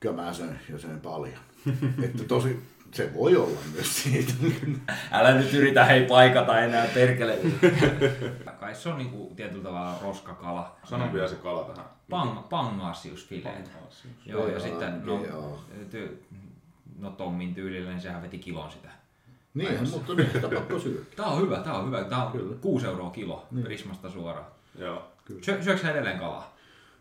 [0.00, 1.38] Kyllä mä söin ja söin paljon.
[2.04, 2.62] että tosi,
[2.94, 4.32] Se voi olla myös siitä.
[5.12, 7.38] Älä nyt yritä hei paikata enää, perkele.
[8.60, 10.76] Kai se on niinku tietyllä tavalla roskakala.
[10.84, 11.84] Sano vielä se kala tähän.
[12.10, 13.70] Pang, pangasiusfileet.
[14.26, 15.60] Joo, ja Joo, sitten, no, joo.
[15.90, 16.22] ty,
[16.98, 18.88] no Tommin tyylillä, niin sehän veti kilon sitä.
[19.58, 21.00] Niin, mutta nyt sitä pakko syödä.
[21.16, 22.04] Tää on hyvä, tää on hyvä.
[22.04, 22.56] Tää on Kyllä.
[22.60, 24.46] 6 euroa kilo Prismasta suoraan.
[24.78, 25.02] Joo.
[25.42, 26.56] Syö, syöksä sä edelleen kalaa?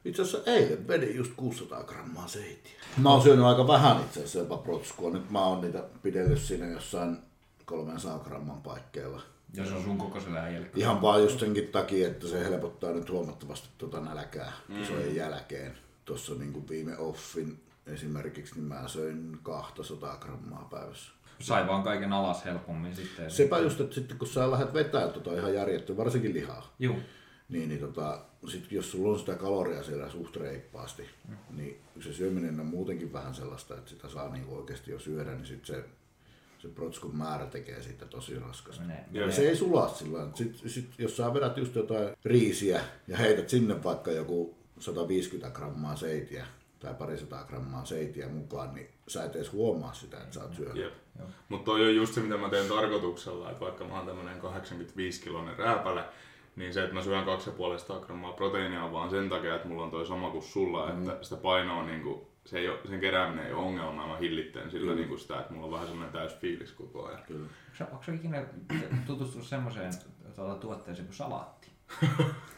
[0.05, 2.71] Itse asiassa eilen vedin just 600 grammaa seitiä.
[2.97, 5.11] Mä oon syönyt aika vähän itse asiassa jopa protskua.
[5.11, 7.17] Nyt mä oon niitä pidellyt siinä jossain
[7.65, 9.21] 300 gramman paikkeilla.
[9.53, 10.67] Jos on sun kokoisella äijällä.
[10.75, 15.77] Ihan vaan just senkin takia, että se helpottaa nyt huomattavasti tuota nälkää kisojen jälkeen.
[16.05, 21.11] Tuossa niin kuin viime offin esimerkiksi, niin mä söin 200 grammaa päivässä.
[21.39, 23.31] Sai vaan kaiken alas helpommin sitten.
[23.31, 26.95] Sepä just, että sitten kun sä lähdet vetää tota ihan järjettä, varsinkin lihaa, Juu.
[27.49, 31.09] niin, niin tota, sit jos sulla on sitä kaloria siellä suht reippaasti,
[31.49, 35.45] niin se syöminen on muutenkin vähän sellaista, että sitä saa niin oikeasti jo syödä, niin
[35.45, 35.83] sit se,
[36.59, 38.81] se protskun määrä tekee siitä tosi raskasta.
[38.81, 39.05] Menee.
[39.11, 43.49] Ja se ei sulaa sillä sit, sit, jos sä vedät just jotain riisiä ja heität
[43.49, 46.45] sinne vaikka joku 150 grammaa seitiä
[46.79, 50.93] tai parisataa grammaa seitiä mukaan, niin sä et edes huomaa sitä, että sä oot syönyt.
[51.49, 55.57] Mutta toi on just se, mitä mä teen tarkoituksella, että vaikka mä oon tämmönen 85-kilonen
[55.57, 56.03] rääpäle,
[56.55, 59.91] niin se, että mä syön 2,5 grammaa proteiinia on vaan sen takia, että mulla on
[59.91, 61.09] toi sama kuin sulla, Mm.
[61.09, 64.71] että sitä painoa niinku, se ei ole, sen kerääminen ei ole ongelma, ja mä hillitten
[64.71, 67.23] sillä niinku sitä, että mulla on vähän semmoinen täys fiilis koko ajan.
[67.27, 67.47] Kyllä.
[67.81, 68.45] Onko onko ikinä
[69.07, 69.93] tutustunut semmoiseen
[70.35, 71.67] tuota, tuotteeseen kuin salaatti?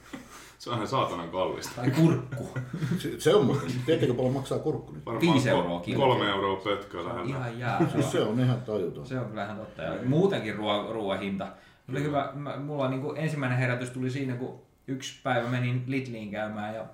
[0.60, 1.72] Se on ihan saatanan kallista.
[1.76, 2.50] Tai kurkku?
[2.98, 3.72] Se, se on muuten.
[3.86, 5.06] Tiedättekö paljon maksaa kurkku nyt?
[5.06, 6.06] Varmaan Viisi euroa kilo.
[6.06, 7.30] Kolme euroa pötkö Se on lähellä.
[7.30, 7.90] ihan jäävä.
[7.90, 9.06] Siis se on ihan tajuton.
[9.06, 9.82] Se on kyllä ihan totta.
[9.82, 11.48] Ja muutenkin ruoan, ruoan hinta.
[11.90, 16.32] Oli hyvä, mä, mulla niin kuin ensimmäinen herätys tuli siinä, kun yksi päivä menin Lidliin
[16.32, 16.86] käymään ja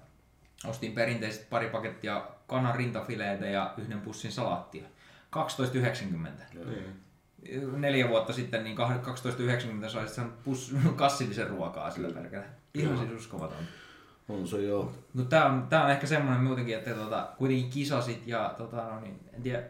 [0.68, 4.84] ostin perinteiset pari pakettia kanan rintafileitä ja yhden pussin salaattia.
[5.36, 6.58] 12,90.
[6.66, 7.02] Niin.
[7.82, 8.78] Neljä vuotta sitten niin
[9.84, 12.46] 12,90 sai sen pus, kassillisen ruokaa sillä perkele.
[12.76, 13.58] Ihan siis uskomaton.
[14.30, 14.94] On se joo.
[15.14, 19.00] No tää on, tää on ehkä semmoinen muutenkin, että tota, kuitenkin kisasit ja tota, no
[19.00, 19.64] niin, en tiedä,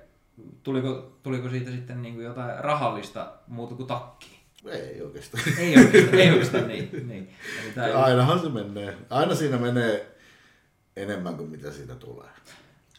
[0.64, 4.40] tuliko, tuliko siitä sitten niin kuin jotain rahallista muuta kuin takki?
[4.66, 5.44] Ei oikeastaan.
[5.58, 7.08] Ei oikeastaan, ei oikeastaan niin.
[7.08, 7.30] niin.
[7.64, 8.98] Eli tää ei, Ainahan se menee.
[9.10, 10.16] Aina siinä menee
[10.96, 12.30] enemmän kuin mitä siitä tulee.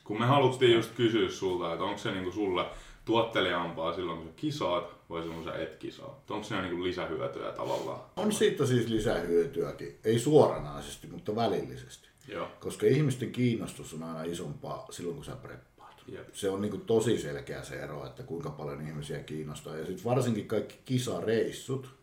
[0.05, 2.65] Kun me haluttiin just kysyä sulta, että onko se niinku sulle
[3.07, 6.25] tuotteliaampaa silloin, kun sä kisaat vai silloin, kun sä et kisaa?
[6.31, 8.01] Onko siinä niinku lisähyötyä tavallaan?
[8.17, 9.99] On siitä siis lisähyötyäkin.
[10.05, 12.09] Ei suoranaisesti, mutta välillisesti.
[12.29, 12.49] Joo.
[12.61, 16.03] Koska ihmisten kiinnostus on aina isompaa silloin, kun sä preppaat.
[16.09, 16.35] Jep.
[16.35, 19.77] Se on niin tosi selkeä se ero, että kuinka paljon ihmisiä kiinnostaa.
[19.77, 21.95] Ja sitten varsinkin kaikki kisareissut,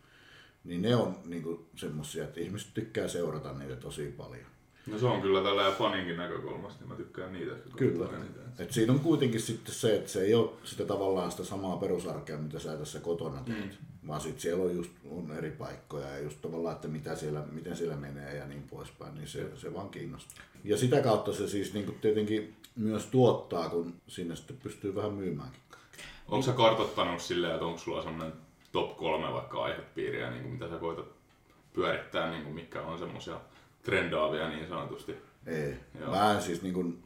[0.64, 4.53] niin ne on niin semmosia, että ihmiset tykkää seurata niitä tosi paljon.
[4.86, 7.54] No se on kyllä tällä faninkin näkökulmasta, niin mä tykkään niitä.
[7.76, 8.08] Kyllä.
[8.58, 12.38] Et siinä on kuitenkin sitten se, että se ei ole sitä tavallaan sitä samaa perusarkea,
[12.38, 13.64] mitä sä tässä kotona teet.
[13.64, 14.08] Mm.
[14.08, 17.76] Vaan sitten siellä on just on eri paikkoja ja just tavallaan, että mitä siellä, miten
[17.76, 20.44] siellä menee ja niin poispäin, niin se, se vaan kiinnostaa.
[20.64, 25.60] Ja sitä kautta se siis niin tietenkin myös tuottaa, kun sinne sitten pystyy vähän myymäänkin.
[26.28, 28.32] Onko sä kartoittanut silleen, että onko sulla semmoinen
[28.72, 31.06] top kolme vaikka aihepiiriä, niin kuin mitä sä koetat
[31.72, 33.40] pyörittää, niin kuin mikä on semmoisia
[33.84, 35.16] trendaavia niin sanotusti?
[35.46, 35.74] Ei.
[36.00, 36.10] Joo.
[36.10, 37.04] Mä en siis niin kuin,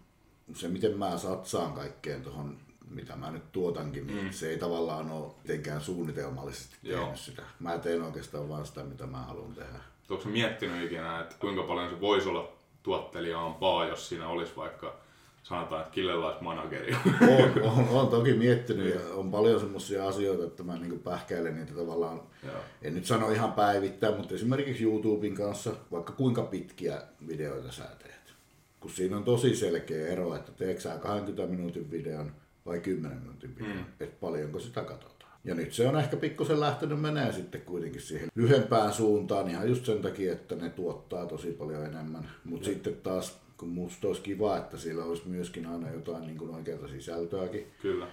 [0.55, 2.59] se miten mä satsaan kaikkeen tuohon,
[2.91, 4.31] mitä mä nyt tuotankin, niin mm.
[4.31, 7.01] se ei tavallaan ole mitenkään suunnitelmallisesti Joo.
[7.01, 7.43] tehnyt sitä.
[7.61, 9.79] Mä teen oikeastaan vaan sitä, mitä mä haluan tehdä.
[10.11, 14.97] Onko sä miettinyt ikinä, että kuinka paljon se voisi olla tuottelijaampaa, jos siinä olisi vaikka
[15.43, 16.97] sanotaan, että Killellä olisi manageri.
[17.21, 21.73] on, on, on, toki miettinyt ja on paljon semmoisia asioita, että mä niin pähkäilen niitä
[21.75, 22.57] tavallaan, Joo.
[22.83, 28.35] en nyt sano ihan päivittäin, mutta esimerkiksi YouTuben kanssa, vaikka kuinka pitkiä videoita sä teet.
[28.81, 32.33] Kun siinä on tosi selkeä ero, että teekö sä 20 minuutin videon
[32.67, 33.85] vai 10 minuutin videon, mm.
[34.01, 35.19] että paljonko sitä katsotaan.
[35.45, 39.87] Ja nyt se on ehkä pikkusen lähtenyt menee sitten kuitenkin siihen lyhempään suuntaan ihan just
[39.87, 42.31] sen takia, että ne tuottaa tosi paljon enemmän.
[42.45, 46.51] Mutta sitten taas, kun musta olisi kiva, että siellä olisi myöskin aina jotain niin kuin
[46.55, 48.07] oikeaa sisältöäkin, Kyllä.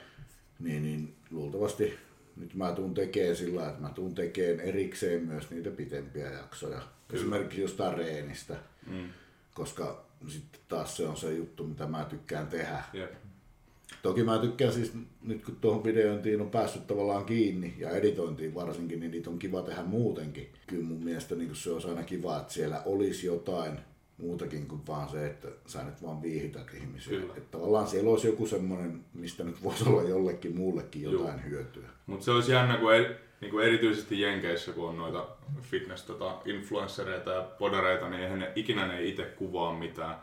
[0.60, 1.94] niin, niin luultavasti
[2.36, 6.82] nyt mä tuun tekemään sillä että mä tuun tekemään erikseen myös niitä pitempiä jaksoja.
[7.08, 7.22] Kyllä.
[7.22, 8.56] Esimerkiksi jostain reenistä,
[8.88, 9.10] Mm.
[9.54, 12.84] koska sitten taas se on se juttu, mitä mä tykkään tehdä.
[12.94, 13.14] Jep.
[14.02, 19.00] Toki mä tykkään siis, nyt kun tuohon videointiin on päässyt tavallaan kiinni ja editointiin varsinkin,
[19.00, 20.50] niin niitä on kiva tehdä muutenkin.
[20.68, 23.80] Kyllä mun mielestä niin se olisi aina kiva, että siellä olisi jotain
[24.18, 27.20] muutakin kuin vaan se, että sä nyt vaan viihdytät ihmisiä.
[27.20, 27.34] Kyllä.
[27.38, 31.50] Että tavallaan siellä olisi joku semmoinen, mistä nyt voisi olla jollekin muullekin jotain Juu.
[31.50, 31.88] hyötyä.
[32.06, 35.28] Mutta se olisi jännä, kun, eri, niin kuin erityisesti Jenkeissä, kun on noita
[35.62, 40.16] fitness-influenssereita ja podareita, niin eihän ne, ikinä ne itse kuvaa mitään.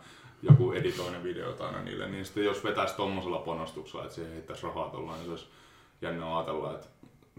[0.43, 4.91] Joku editoinen videota aina niille, niin sitten jos vetäisi tommosella panostuksella, että siihen heittäisi rahaa
[4.91, 5.47] tuolla, niin se olisi
[6.03, 6.87] jännä ajatella, että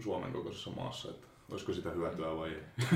[0.02, 2.62] Suomen kokoisessa maassa, että olisiko sitä hyötyä vai ei.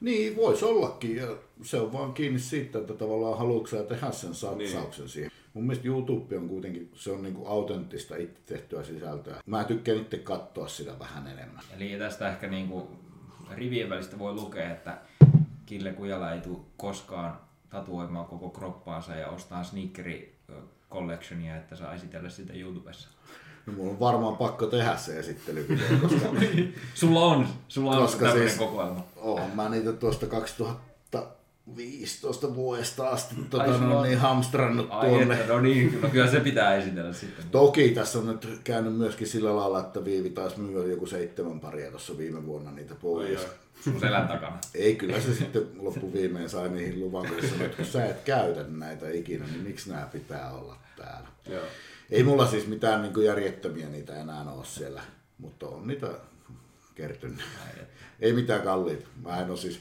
[0.00, 1.16] Niin, voisi ollakin.
[1.16, 5.08] Ja se on vaan kiinni siitä, että tavallaan haluatko sä tehdä sen satsauksen niin.
[5.08, 5.30] siihen.
[5.54, 9.42] Mun mielestä YouTube on kuitenkin, se on niinku autenttista itse tehtyä sisältöä.
[9.46, 11.64] Mä tykkään itse katsoa sitä vähän enemmän.
[11.76, 12.88] Eli tästä ehkä niinku
[13.54, 14.98] rivien välistä voi lukea, että
[15.66, 20.38] Kille Kujala ei tule koskaan tatuoimaan koko kroppaansa ja ostaa sneakeri
[20.90, 23.08] collectionia, että saa esitellä sitä YouTubessa.
[23.68, 26.28] No, mulla on varmaan pakko tehdä se esittelyvideo, koska...
[26.94, 29.04] sulla on, sulla on koska tämmöinen siis, kokoelma.
[29.16, 35.08] Oon mä niitä tuosta 2015 vuodesta asti tota, Ai, sulla no, on- niin hamstrannut Ai
[35.08, 35.34] tuonne.
[35.34, 37.44] että, no niin, no kyllä se pitää esitellä sitten.
[37.50, 41.90] Toki tässä on nyt käynyt myöskin sillä lailla, että Viivi taisi myyä joku seitsemän paria
[41.90, 43.46] tuossa viime vuonna niitä pois.
[43.84, 44.58] Sun selän takana.
[44.74, 47.26] Ei, kyllä se sitten loppuviimein sai niihin luvan,
[47.76, 51.28] kun sä et käytä näitä ikinä, niin miksi nämä pitää olla täällä.
[51.48, 51.62] Joo.
[52.10, 55.02] Ei mulla siis mitään niin järjettömiä niitä enää ole siellä,
[55.38, 56.08] mutta on niitä
[56.94, 57.40] kertynyt.
[58.20, 59.08] Ei mitään kalliita.
[59.22, 59.80] Mä en ole siis,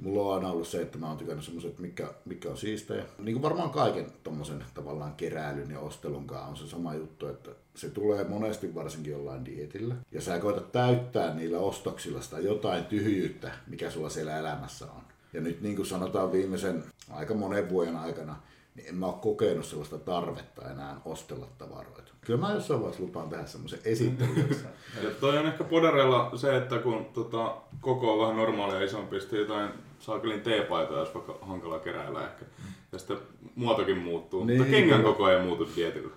[0.00, 3.04] mulla on aina ollut se, että mä oon tykännyt semmoiset, mikä, mikä on siistejä.
[3.18, 7.50] Niin kuin varmaan kaiken tommosen tavallaan keräilyn ja ostelun kanssa on se sama juttu, että
[7.74, 9.94] se tulee monesti varsinkin jollain dietillä.
[10.12, 15.02] Ja sä koetat täyttää niillä ostoksilla sitä jotain tyhjyyttä, mikä sulla siellä elämässä on.
[15.32, 18.36] Ja nyt niin kuin sanotaan viimeisen aika monen vuoden aikana,
[18.74, 22.12] niin en mä ole kokenut sellaista tarvetta enää ostella tavaroita.
[22.20, 24.56] Kyllä mä jossain vaiheessa lupaan tehdä semmoisen esittelyn.
[25.20, 29.70] toi on ehkä podareilla se, että kun tota, koko on vähän normaalia isompi, sitten jotain
[29.98, 32.44] saakelin teepaitoja, jos vaikka hankala keräillä ehkä.
[32.92, 33.18] Ja sitten
[33.54, 36.12] muotokin muuttuu, niin, mutta Niin, kengän koko ei muutu dietillä.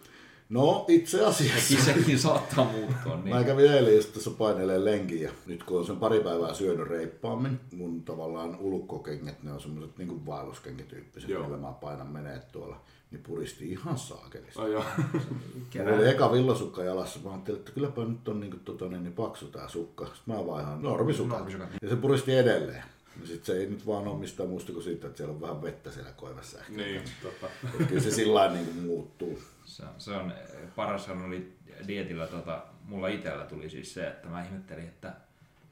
[0.49, 1.61] No itse asiassa.
[1.61, 3.15] Sekin, sekin saattaa muuttua.
[3.23, 3.35] Niin.
[3.35, 6.87] Mä kävin eilen just tuossa painelee lenkin ja nyt kun on sen pari päivää syönyt
[6.87, 11.43] reippaammin, mun tavallaan ulkkokengät, ne on semmoset niinku vaelluskenkityyppiset, Joo.
[11.43, 12.81] millä mä painan menee tuolla,
[13.11, 14.61] niin puristi ihan saakelista.
[14.61, 14.83] Ai joo.
[15.75, 19.13] Mulla oli eka villasukka jalassa, mä ajattelin, että kylläpä nyt on niinku tota, niin, niin
[19.13, 20.05] paksu tää sukka.
[20.05, 20.81] Sitten mä vaihan.
[20.81, 21.49] Normisukat.
[21.81, 22.83] Ja se puristi edelleen.
[23.21, 25.61] Ja sit se ei nyt vaan ole mistään muusta kuin siitä, että siellä on vähän
[25.61, 26.59] vettä siellä koivassa.
[26.59, 26.71] ehkä.
[26.71, 27.47] niin, tota.
[27.87, 29.41] Kyllä se sillä lailla niinku muuttuu.
[29.65, 30.33] Se, se on
[30.75, 31.53] paras on oli
[31.87, 35.13] dietillä, tota, mulla itsellä tuli siis se, että mä ihmettelin, että,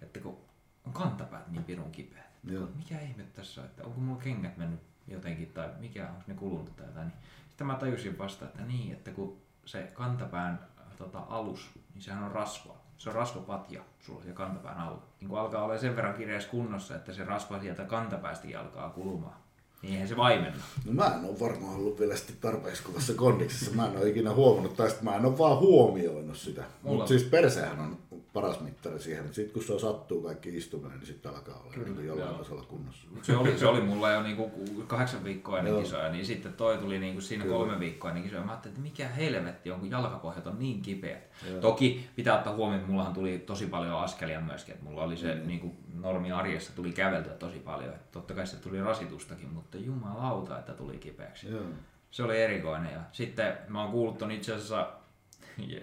[0.01, 0.37] että kun
[0.85, 2.67] on kantapäät niin pirun kipeät, että Joo.
[2.75, 6.75] mikä ihme tässä on, että onko mulla kengät mennyt jotenkin tai mikä on ne kulunut
[6.75, 7.17] tai jotain, niin
[7.49, 12.31] sitten mä tajusin vasta, että niin, että kun se kantapään tota, alus, niin sehän on
[12.31, 12.82] rasva.
[13.03, 15.01] Se on rasvapatja sulla ja kantapään alla.
[15.19, 19.35] Niin kun alkaa olla sen verran kireässä kunnossa, että se rasva sieltä kantapäästäkin alkaa kulumaan.
[19.81, 20.63] Niin eihän se vaimenna.
[20.85, 23.71] No mä en ole varmaan ollut vielä sitten tarpeeksi kovassa kondiksessa.
[23.71, 26.63] Mä en ole ikinä huomannut, tai sitten mä en ole vaan huomioinut sitä.
[26.83, 27.97] Mutta siis persehän on
[28.33, 32.29] paras mittari siihen, sitten kun se sattuu kaikki istuminen, niin sitten alkaa olla niin jollain
[32.29, 32.37] joo.
[32.37, 33.07] tasolla kunnossa.
[33.21, 34.51] Se oli, se oli mulla jo niinku
[34.87, 35.81] kahdeksan viikkoa ennen Joo.
[35.81, 38.43] kisoja, niin sitten toi tuli niinku siinä kolme viikkoa ennen kisoja.
[38.43, 41.29] Mä ajattelin, että mikä helvetti on, kun jalkapohjat on niin kipeät.
[41.61, 44.73] Toki pitää ottaa huomioon, että mullahan tuli tosi paljon askelia myöskin.
[44.73, 45.47] Että mulla oli se mm.
[45.47, 47.93] niinku, normi arjessa tuli käveltyä tosi paljon.
[47.93, 51.51] Että totta kai se tuli rasitustakin, mutta jumalauta, että tuli kipeäksi.
[51.51, 51.63] Joo.
[52.11, 52.93] Se oli erikoinen.
[52.93, 54.87] Ja sitten mä oon kuullut ton itse asiassa,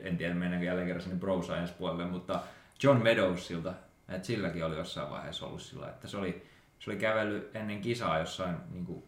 [0.02, 2.40] en tiedä mennäänkö jälleen kerran sinne bro science puolelle, mutta
[2.82, 3.72] John Meadowsilta,
[4.08, 6.46] että silläkin oli jossain vaiheessa ollut sillä, että se oli,
[6.78, 9.02] se oli kävellyt ennen kisaa jossain niin kuin,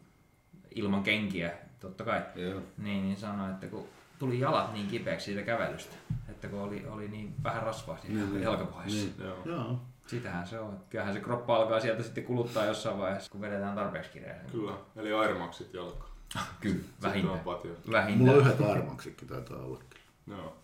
[0.75, 2.22] ilman kenkiä, totta kai.
[2.37, 2.61] Joo.
[2.79, 3.87] Niin, niin sanoi, että kun
[4.18, 5.96] tuli jalat niin kipeäksi siitä kävelystä,
[6.29, 8.98] että kun oli, oli niin vähän rasvaa siinä Niin, jalkapohjassa.
[8.98, 9.14] niin.
[9.18, 9.38] Joo.
[9.44, 9.81] Joo.
[10.07, 10.81] Sitähän se on.
[10.90, 14.40] Kyllähän se kroppa alkaa sieltä sitten kuluttaa jossain vaiheessa, kun vedetään tarpeeksi kireä.
[14.53, 16.12] Kyllä, eli Airmaxit jalkaan.
[16.61, 17.44] Kyllä, vähintään.
[17.92, 18.18] vähintään.
[18.18, 19.81] Mulla on yhdet armaksikin taitaa olla.
[20.26, 20.56] Joo.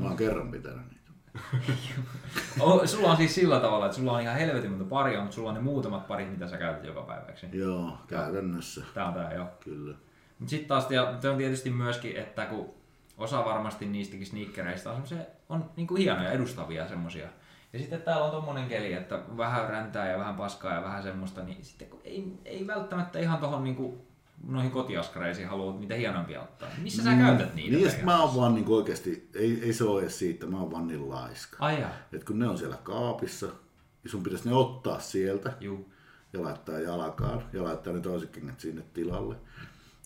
[0.00, 1.10] Mä oon kerran pitänyt niitä.
[2.60, 5.48] Oh, sulla on siis sillä tavalla, että sulla on ihan helvetin monta paria, mutta sulla
[5.48, 7.46] on ne muutamat parit, mitä sä käytät joka päiväksi.
[7.52, 8.84] Joo, käytännössä.
[8.94, 9.46] Tää on tää joo.
[9.64, 9.96] Kyllä.
[10.38, 12.74] Mutta sitten taas ja se on tietysti myöskin, että kun
[13.18, 17.28] osa varmasti niistäkin sneakereista on, semmosia, on niinku hienoja, edustavia semmosia.
[17.72, 21.42] Ja sitten täällä on tommonen keli, että vähän räntää ja vähän paskaa ja vähän semmoista,
[21.42, 24.06] niin sitten kun ei, ei välttämättä ihan tohon niinku
[24.46, 26.68] noihin kotiaskareisiin halua niitä hienompia ottaa.
[26.78, 27.76] Missä sä käytät niitä?
[27.76, 30.70] Niin, ja mä oon vaan niinku oikeesti, ei, ei se ole edes siitä, mä oon
[30.70, 31.56] vaan niin laiska.
[31.60, 31.84] Ai.
[32.12, 35.92] Et kun ne on siellä kaapissa, niin sun pitäisi ne ottaa sieltä Juu.
[36.32, 39.36] ja laittaa jalkaan ja laittaa ne toiset kengät sinne tilalle.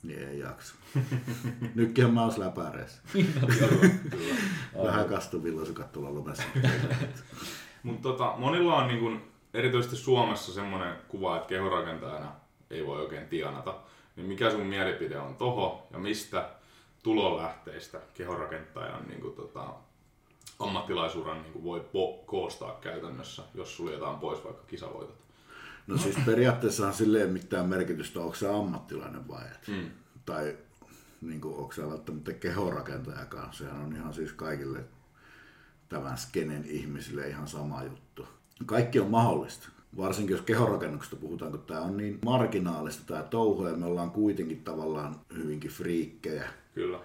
[0.02, 0.74] Niin ei jaksa.
[1.74, 3.02] Nytkin mä oon läpäreessä.
[4.84, 6.42] Vähän kastuvilloisukat tuolla lumessa.
[7.82, 9.22] Mutta tota, monilla on niin kun,
[9.54, 12.32] erityisesti Suomessa semmoinen kuva, että kehorakentajana
[12.70, 13.74] ei voi oikein tienata.
[14.16, 16.50] Niin mikä sun mielipide on toho ja mistä
[17.02, 19.74] tulonlähteistä kehorakentajan niin kun, tota,
[20.58, 25.24] ammattilaisuuden niin kun voi po- koostaa käytännössä, jos suljetaan pois vaikka kisavoitot?
[25.86, 29.68] No siis periaatteessa on silleen mitään merkitystä, onko se ammattilainen vai et.
[29.68, 29.90] Mm.
[30.26, 30.56] Tai
[31.20, 33.54] niin kuin, onko se välttämättä kehorakentajakaan.
[33.54, 34.84] Sehän on ihan siis kaikille
[35.88, 38.28] tämän skenen ihmisille ihan sama juttu.
[38.66, 39.68] Kaikki on mahdollista.
[39.96, 44.64] Varsinkin jos kehorakennuksesta puhutaan, kun tämä on niin marginaalista tämä touhu ja me ollaan kuitenkin
[44.64, 46.48] tavallaan hyvinkin friikkejä.
[46.74, 46.98] Kyllä.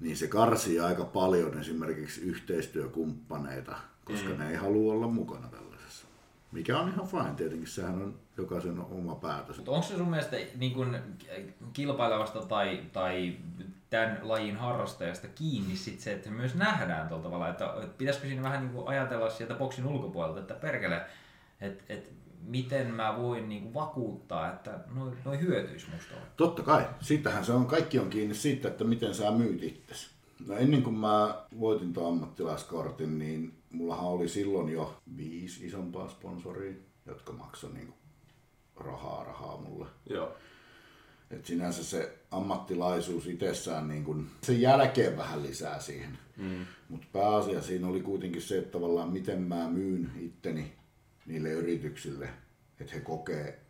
[0.00, 4.38] Niin se karsii aika paljon esimerkiksi yhteistyökumppaneita, koska mm.
[4.38, 6.06] ne ei halua olla mukana tällaisessa.
[6.52, 9.56] Mikä on ihan fine tietenkin, sehän on jokaisen oma päätös.
[9.56, 10.96] Mutta onko se sun mielestä niin kun,
[11.72, 13.36] kilpailevasta tai, tai
[13.90, 18.60] tämän lajin harrastajasta kiinni sit se, että myös nähdään tuolla tavalla, että pitäisikö siinä vähän
[18.60, 21.06] niin kuin ajatella sieltä boksin ulkopuolelta, että perkele,
[21.60, 26.26] että et, miten mä voin niin kuin vakuuttaa, että noin noi hyötyisi musta olla.
[26.36, 26.86] Totta kai.
[27.00, 30.10] Sitähän se on, kaikki on kiinni siitä, että miten sä myyt itsesi.
[30.46, 36.74] No ennen kuin mä voitin tuon ammattilaiskortin, niin mullahan oli silloin jo viisi isompaa sponsoria,
[37.06, 37.94] jotka maksoi niin
[38.76, 39.86] rahaa rahaa mulle.
[40.10, 40.36] Joo.
[41.30, 46.18] Et sinänsä se ammattilaisuus itsessään niin kun, sen jälkeen vähän lisää siihen.
[46.36, 46.66] Mm.
[46.88, 50.77] Mutta pääasia siinä oli kuitenkin se, että tavallaan miten mä myyn itteni
[51.28, 52.28] niille yrityksille,
[52.80, 53.60] että he kokee,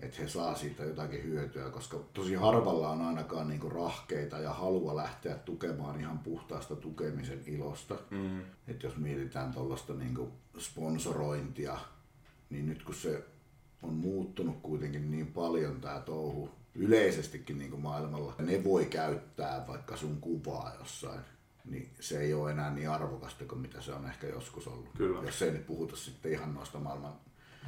[0.00, 4.96] että he saa siitä jotakin hyötyä, koska tosi harvalla on ainakaan niinku rahkeita ja halua
[4.96, 7.96] lähteä tukemaan ihan puhtaasta tukemisen ilosta.
[8.10, 8.40] Mm.
[8.68, 11.78] Että jos mietitään tuollaista niinku sponsorointia,
[12.50, 13.24] niin nyt kun se
[13.82, 19.96] on muuttunut kuitenkin niin paljon tämä touhu yleisestikin niin kuin maailmalla, ne voi käyttää vaikka
[19.96, 21.20] sun kuvaa jossain
[21.64, 24.90] niin se ei ole enää niin arvokasta kuin mitä se on ehkä joskus ollut.
[24.96, 25.22] Kyllä.
[25.26, 27.12] Jos ei nyt puhuta sitten ihan noista maailman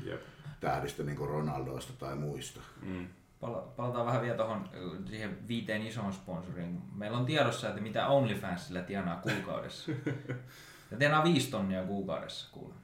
[0.05, 0.23] Jep.
[0.61, 2.61] tähdistä niin kuin Ronaldoista tai muista.
[2.83, 3.09] Mm.
[3.77, 4.69] Palataan vähän vielä tuohon
[5.09, 6.83] siihen viiteen isoon sponsoriin.
[6.95, 9.93] Meillä on tiedossa, että mitä OnlyFansilla tienaa kuukaudessa.
[10.91, 12.75] ja tienaa viisi tonnia kuukaudessa kuule.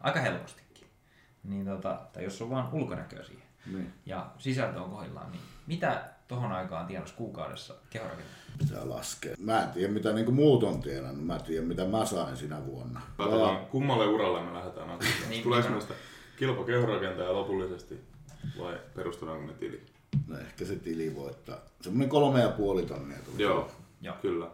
[0.00, 0.86] Aika helpostikin.
[1.44, 3.46] Niin tota, tai jos on vaan ulkonäköä siihen.
[3.66, 3.92] Niin.
[4.06, 8.34] Ja sisältö on kohdillaan, niin mitä tohon aikaan tienas kuukaudessa kehorakennus?
[8.58, 9.34] Pitää laskea.
[9.38, 13.00] Mä en tiedä mitä niinku muut on tienannut, mä tiedän mitä mä sain sinä vuonna.
[13.16, 13.60] Katsotaan ja...
[13.60, 15.94] kummalle uralle me lähdetään niin, Tuleeko meistä
[16.36, 18.00] kilpa kehorakentaja lopullisesti
[18.58, 19.82] vai perustudaanko me tili?
[20.26, 21.56] No ehkä se tili voittaa.
[21.80, 23.42] Semmoinen kolme ja puoli tonnia tuli.
[23.42, 23.70] Joo,
[24.00, 24.46] Joo, kyllä.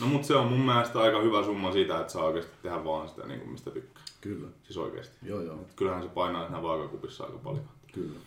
[0.00, 3.08] No mutta se on mun mielestä aika hyvä summa siitä, että saa oikeasti tehdä vaan
[3.08, 4.02] sitä, niin kuin mistä tykkää.
[4.20, 4.48] Kyllä.
[4.62, 5.16] Siis oikeasti.
[5.22, 5.60] Joo, joo.
[5.60, 7.64] Et kyllähän se painaa siinä vaakakupissa aika paljon.
[7.92, 8.18] Kyllä.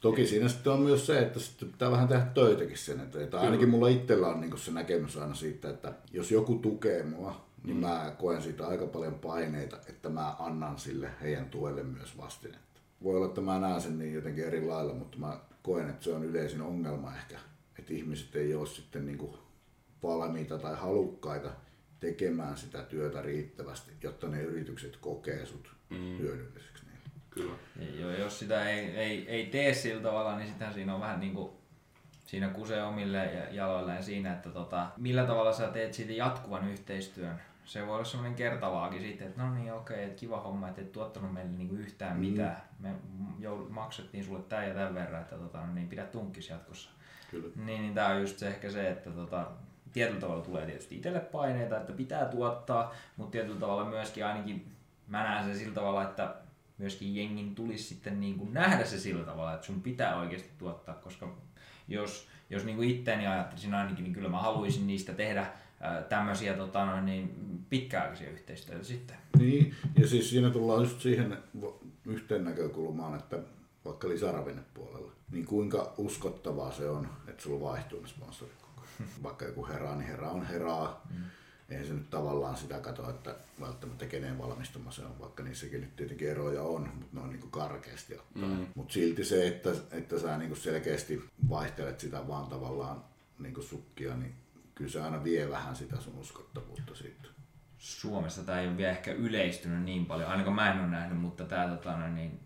[0.00, 3.28] Toki siinä sitten on myös se, että sitten pitää vähän tehdä töitäkin sen eteen.
[3.28, 7.48] Tai ainakin mulla itsellä on niin se näkemys aina siitä, että jos joku tukee mua,
[7.64, 7.80] niin mm.
[7.80, 12.80] mä koen siitä aika paljon paineita, että mä annan sille heidän tuelle myös vastinetta.
[13.02, 16.14] Voi olla, että mä näen sen niin jotenkin eri lailla, mutta mä koen, että se
[16.14, 17.38] on yleisin ongelma ehkä,
[17.78, 19.32] että ihmiset ei ole sitten niin kuin
[20.02, 21.50] valmiita tai halukkaita
[22.00, 26.18] tekemään sitä työtä riittävästi, jotta ne yritykset kokee sut mm.
[26.18, 26.77] hyödylliseksi.
[27.42, 27.58] Kyllä.
[27.98, 31.34] Ja jos sitä ei, ei, ei tee sillä tavalla, niin sitten siinä on vähän niin
[31.34, 31.50] kuin
[32.28, 37.40] siinä kusee omille jaloilleen siinä, että tota, millä tavalla sä teet siitä jatkuvan yhteistyön.
[37.64, 40.92] Se voi olla semmoinen kertavaakin sitten, että no niin okei, että kiva homma, että et
[40.92, 42.20] tuottanut meille niinku yhtään mm.
[42.20, 42.62] mitään.
[42.78, 42.94] Me
[43.38, 46.90] joudut, maksettiin sulle tämän ja tämän verran, että tota, no niin pidä tunkkis jatkossa.
[47.30, 47.48] Kyllä.
[47.56, 49.46] Niin, niin tää on just se, ehkä se, että tota,
[49.92, 54.72] tietyllä tavalla tulee tietysti itselle paineita, että pitää tuottaa, mutta tietyllä tavalla myöskin ainakin
[55.06, 56.34] mä näen sen sillä tavalla, että
[56.78, 60.94] myöskin jengin tulisi sitten niin kuin nähdä se sillä tavalla, että sun pitää oikeasti tuottaa,
[60.94, 61.36] koska
[61.88, 65.46] jos, jos niin kuin itteeni ajattelisin ainakin, niin kyllä mä haluaisin niistä tehdä
[66.08, 67.34] tämmöisiä tota, noin, niin
[67.70, 69.16] pitkäaikaisia yhteistyötä sitten.
[69.38, 71.38] Niin, ja siis siinä tullaan just siihen
[72.06, 73.38] yhteen näkökulmaan, että
[73.84, 79.08] vaikka lisäravinnepuolella, niin kuinka uskottavaa se on, että sulla vaihtuu ne sponsorit koko ajan.
[79.22, 80.88] Vaikka joku herää, niin herää on herää.
[81.10, 81.24] Mm
[81.68, 85.96] eihän se nyt tavallaan sitä katso, että välttämättä kenen valmistuma se on, vaikka niissäkin nyt
[85.96, 88.50] tietenkin eroja on, mutta ne on niin karkeasti ottaen.
[88.50, 88.66] Mm.
[88.74, 93.04] Mutta silti se, että, että sä niin selkeästi vaihtelet sitä vaan tavallaan
[93.38, 94.34] niin sukkia, niin
[94.74, 97.28] kyllä se aina vie vähän sitä sun uskottavuutta siitä.
[97.78, 101.44] Suomessa tämä ei ole vielä ehkä yleistynyt niin paljon, ainakaan mä en ole nähnyt, mutta
[101.44, 102.40] tämä tota, niin,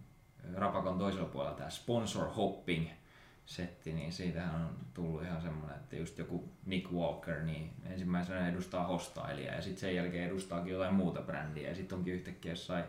[0.55, 2.89] Rapakon toisella puolella tämä sponsor hopping–
[3.47, 8.86] setti, niin siitähän on tullut ihan semmoinen, että just joku Nick Walker, niin ensimmäisenä edustaa
[8.86, 12.84] hostailia ja sitten sen jälkeen edustaakin jotain muuta brändiä ja sitten onkin yhtäkkiä jossain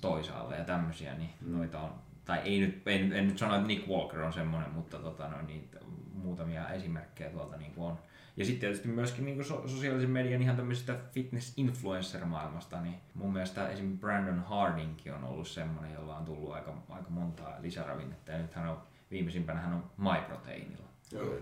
[0.00, 1.56] toisaalla ja tämmöisiä, niin mm.
[1.56, 1.94] noita on,
[2.24, 5.42] tai ei nyt, en, en nyt sano, että Nick Walker on semmoinen, mutta tota, no,
[5.42, 5.70] niin,
[6.14, 7.98] muutamia esimerkkejä tuolta niin on.
[8.36, 14.00] Ja sitten tietysti myöskin niin so- sosiaalisen median ihan tämmöisestä fitness-influencer-maailmasta, niin mun mielestä esimerkiksi
[14.00, 18.32] Brandon Hardingkin on ollut semmoinen, jolla on tullut aika, aika montaa lisäravinnetta.
[18.32, 18.82] Ja nyt hän on
[19.14, 20.88] viimeisimpänä hän on MyProteinilla.
[21.12, 21.38] Joo.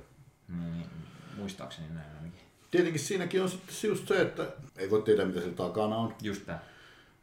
[0.48, 0.86] Niin,
[1.36, 2.40] muistaakseni näin ainakin.
[2.70, 4.46] Tietenkin siinäkin on sitten just se, että
[4.76, 6.14] ei voi tietää mitä se takana on.
[6.22, 6.58] Just tämä.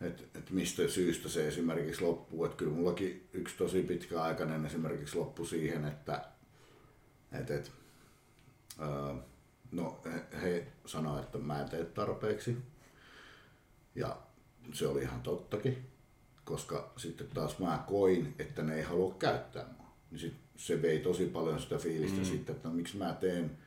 [0.01, 2.45] Että et mistä syystä se esimerkiksi loppuu.
[2.45, 6.25] Että kyllä mullakin yksi tosi pitkäaikainen esimerkiksi loppui siihen, että
[7.31, 7.71] et, et,
[8.81, 9.13] öö,
[9.71, 12.57] no, he, he sanoivat, että mä en tee tarpeeksi.
[13.95, 14.17] Ja
[14.73, 15.87] se oli ihan tottakin,
[16.43, 19.78] koska sitten taas mä koin, että ne ei halua käyttää mua.
[20.11, 22.25] Niin sit se vei tosi paljon sitä fiilistä mm.
[22.25, 23.57] sitten, että no, miksi mä teen,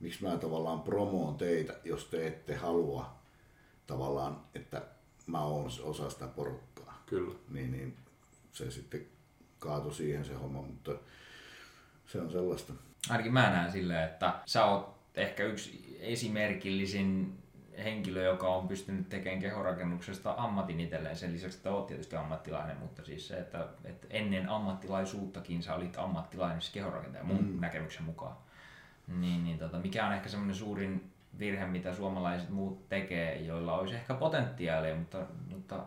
[0.00, 3.18] miksi mä tavallaan promoon teitä, jos te ette halua
[3.86, 4.82] tavallaan, että
[5.26, 7.02] mä oon osa sitä porukkaa.
[7.06, 7.34] Kyllä.
[7.48, 7.96] Niin, niin
[8.52, 9.06] se sitten
[9.58, 10.92] kaatui siihen se homma, mutta
[12.06, 12.72] se on sellaista.
[13.10, 17.38] Ainakin mä näen silleen, että sä oot ehkä yksi esimerkillisin
[17.84, 21.16] henkilö, joka on pystynyt tekemään kehorakennuksesta ammatin itselleen.
[21.16, 25.98] Sen lisäksi, että olet tietysti ammattilainen, mutta siis se, että, että ennen ammattilaisuuttakin sä olit
[25.98, 27.60] ammattilainen, siis kehorakentaja mun mm.
[27.60, 28.36] näkemyksen mukaan.
[29.08, 33.94] Niin, niin tota, mikä on ehkä semmoinen suurin virhe, mitä suomalaiset muut tekee, joilla olisi
[33.94, 35.18] ehkä potentiaalia, mutta,
[35.50, 35.84] mutta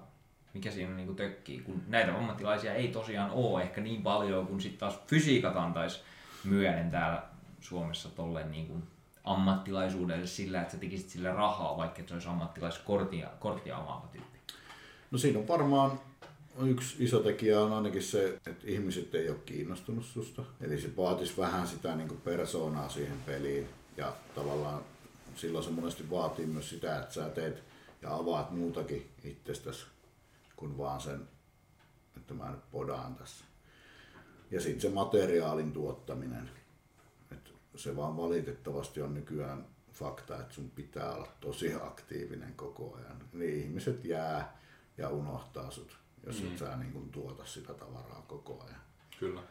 [0.53, 4.79] mikä siinä niin tökkii, kun näitä ammattilaisia ei tosiaan ole ehkä niin paljon, kun sitten
[4.79, 6.01] taas fysiikat antaisi
[6.43, 7.23] myöden täällä
[7.59, 8.83] Suomessa tolleen niin kuin
[9.23, 14.37] ammattilaisuudelle sillä, että sä tekisit sillä rahaa, vaikka se olisi ammattilaiskorttia korttia omaava tyyppi?
[15.11, 15.99] No siinä on varmaan
[16.65, 20.43] yksi iso tekijä on ainakin se, että ihmiset ei ole kiinnostunut susta.
[20.61, 23.69] Eli se vaatisi vähän sitä niin kuin persoonaa siihen peliin.
[23.97, 24.83] Ja tavallaan
[25.35, 27.63] silloin se monesti vaatii myös sitä, että sä teet
[28.01, 29.85] ja avaat muutakin itsestäsi
[30.55, 31.27] kuin vaan sen,
[32.17, 33.45] että mä nyt podaan tässä.
[34.51, 36.49] Ja sitten se materiaalin tuottaminen
[37.75, 43.17] se vaan valitettavasti on nykyään fakta, että sun pitää olla tosi aktiivinen koko ajan.
[43.33, 44.57] Niin ihmiset jää
[44.97, 46.47] ja unohtaa sut, jos mm.
[46.47, 48.81] et sä niin kun tuota sitä tavaraa koko ajan.
[49.19, 49.41] Kyllä.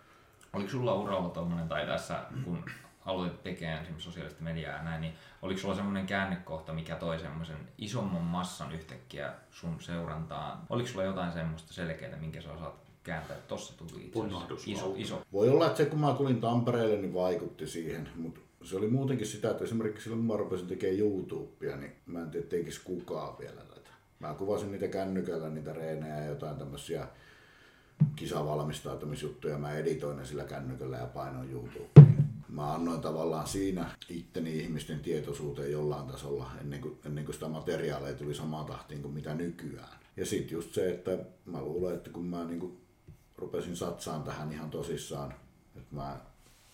[0.52, 2.64] Oliko sulla uralla tuommoinen, tai tässä kun
[3.04, 7.68] aloitit tekemään esimerkiksi sosiaalista mediaa ja näin, niin oliko sulla semmoinen käännekohta, mikä toi semmoisen
[7.78, 10.58] isomman massan yhtäkkiä sun seurantaan?
[10.68, 13.36] Oliko sulla jotain semmoista selkeää, minkä sä osaat kääntää.
[13.48, 15.22] Tossa tuli itse iso, iso.
[15.32, 19.26] Voi olla, että se kun mä tulin Tampereelle, niin vaikutti siihen, mutta se oli muutenkin
[19.26, 23.38] sitä, että esimerkiksi silloin kun mä rupesin tekemään YouTubea, niin mä en tiedä tekisi kukaan
[23.38, 23.90] vielä tätä.
[24.18, 27.08] Mä kuvasin niitä kännykällä, niitä reenejä ja jotain tämmöisiä
[28.16, 29.58] kisavalmistautumisjuttuja.
[29.58, 32.10] Mä editoin ne sillä kännykällä ja painoin YouTubeen.
[32.48, 38.14] Mä annoin tavallaan siinä itteni ihmisten tietoisuuteen jollain tasolla ennen kuin, ennen kuin sitä materiaalia
[38.14, 39.98] tuli samaan tahtiin kuin mitä nykyään.
[40.16, 42.80] Ja sitten just se, että mä luulen, että kun mä niin
[43.40, 45.34] rupesin satsaan tähän ihan tosissaan.
[45.76, 46.18] Että mä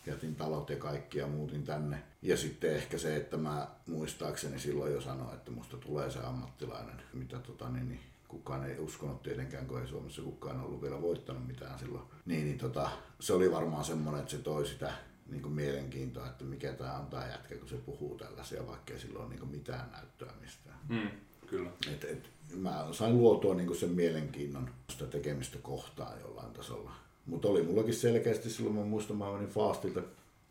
[0.06, 2.02] jätin talot ja kaikki ja muutin tänne.
[2.22, 7.02] Ja sitten ehkä se, että mä muistaakseni silloin jo sanoin, että musta tulee se ammattilainen,
[7.12, 11.46] mitä tota, niin, niin kukaan ei uskonut tietenkään, kun ei Suomessa kukaan ollut vielä voittanut
[11.46, 12.04] mitään silloin.
[12.26, 12.90] Niin, niin tota,
[13.20, 14.92] se oli varmaan semmoinen, että se toi sitä
[15.26, 19.00] niin kuin mielenkiintoa, että mikä tämä on tämä jätkä, kun se puhuu tällaisia, vaikka ei
[19.00, 20.78] sillä ole niin mitään näyttöä mistään.
[20.88, 21.10] Mm,
[21.46, 21.70] kyllä.
[21.92, 26.92] Et, et, mä sain luotua niin sen mielenkiinnon sitä tekemistä kohtaan jollain tasolla.
[27.26, 30.05] Mutta oli mullakin selkeästi silloin, mä muistan, mä menin Fastille,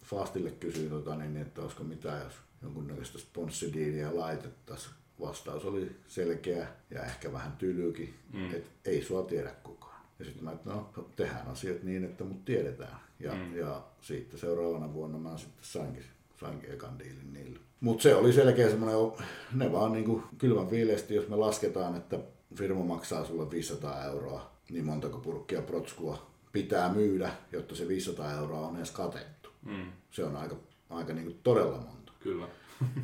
[0.04, 4.94] Fastille kysyin, tota, niin, että olisiko mitään, jos jonkunnäköistä sponssidiiniä laitettaisiin.
[5.22, 8.54] Vastaus oli selkeä ja ehkä vähän tylykin, mm.
[8.54, 10.02] että ei sua tiedä kukaan.
[10.20, 13.00] Ja sitten mä, että no, tehdään asiat niin, että mut tiedetään.
[13.20, 13.58] Ja, mm.
[13.58, 16.04] ja siitä seuraavana vuonna mä sitten sainkin,
[16.40, 17.60] sainkin ekan diilin niille.
[17.80, 22.20] Mutta se oli selkeä semmoinen, ne vaan niin kuin kylmän viileesti, jos me lasketaan, että
[22.56, 28.68] firma maksaa sulle 500 euroa, niin montako purkkia protskua pitää myydä, jotta se 500 euroa
[28.68, 29.50] on edes katettu.
[29.66, 29.92] Mm.
[30.12, 30.56] Se on aika,
[30.90, 32.12] aika niin kuin todella monta.
[32.20, 32.48] Kyllä.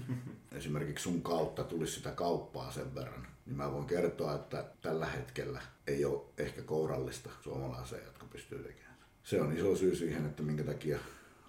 [0.58, 5.62] Esimerkiksi sun kautta tulisi sitä kauppaa sen verran, niin mä voin kertoa, että tällä hetkellä
[5.88, 8.96] ei ole ehkä kourallista suomalaisia, jotka pystyy tekemään.
[9.24, 11.00] Se on iso syy siihen, että minkä takia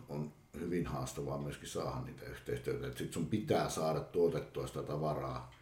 [0.08, 2.86] on hyvin haastavaa myöskin saada niitä yhteistyötä.
[2.86, 5.52] Sitten sun pitää saada tuotettua sitä tavaraa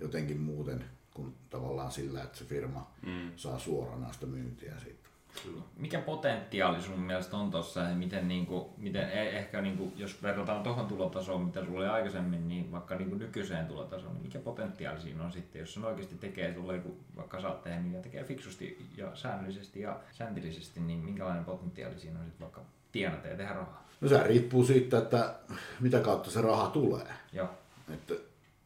[0.00, 0.84] jotenkin muuten
[1.14, 3.30] kuin tavallaan sillä, että se firma mm.
[3.36, 5.06] saa suorana sitä myyntiä siitä.
[5.42, 5.62] Kyllä.
[5.76, 9.92] Mikä potentiaali sun mielestä on tuossa ja miten, niin kuin, miten e- ehkä niin kuin,
[9.96, 14.22] jos verrataan tuohon tulotasoon, mitä sulla oli aikaisemmin, niin vaikka niin kuin nykyiseen tulotasoon, niin
[14.22, 16.82] mikä potentiaali siinä on sitten, jos se oikeasti tekee sulle,
[17.16, 22.24] vaikka oot tehnyt ja tekee fiksusti ja säännöllisesti ja säntillisesti, niin minkälainen potentiaali siinä on
[22.24, 22.60] sitten vaikka
[22.92, 23.85] tienata ja tehdä rahaa?
[24.00, 25.34] No se riippuu siitä, että
[25.80, 27.12] mitä kautta se raha tulee.
[27.32, 27.48] Joo.
[27.94, 28.14] Että,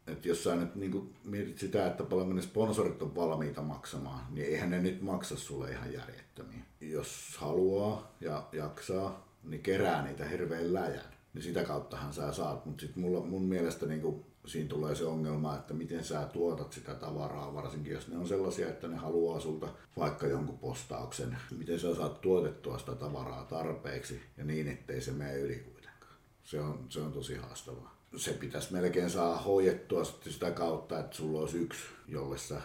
[0.07, 4.47] että jos sä nyt niin mietit sitä, että paljon ne sponsorit on valmiita maksamaan, niin
[4.47, 6.61] eihän ne nyt maksa sulle ihan järjettömiä.
[6.81, 11.11] Jos haluaa ja jaksaa, niin kerää niitä hirveän läjän.
[11.35, 15.57] Niin sitä kauttahan sä saat, mutta sitten mun mielestä niin kuin siinä tulee se ongelma,
[15.57, 19.69] että miten sä tuotat sitä tavaraa, varsinkin jos ne on sellaisia, että ne haluaa sulta
[19.97, 21.37] vaikka jonkun postauksen.
[21.59, 26.15] Miten sä saat tuotettua sitä tavaraa tarpeeksi ja niin, ettei se mene yli kuitenkaan.
[26.45, 28.01] Se on, se on tosi haastavaa.
[28.17, 32.61] Se pitäisi melkein saa hoidettua sitä kautta, että sulla olisi yksi, jolle sä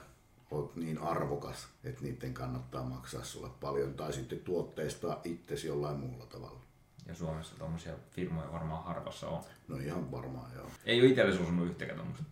[0.52, 6.26] oot niin arvokas, että niiden kannattaa maksaa sulle paljon, tai sitten tuotteista itsesi jollain muulla
[6.26, 6.65] tavalla.
[7.08, 9.42] Ja Suomessa tuommoisia firmoja varmaan harvassa on.
[9.68, 10.68] No ihan varmaan, joo.
[10.86, 12.26] Ei ole itsellesi osunut yhtäkään tuommoista.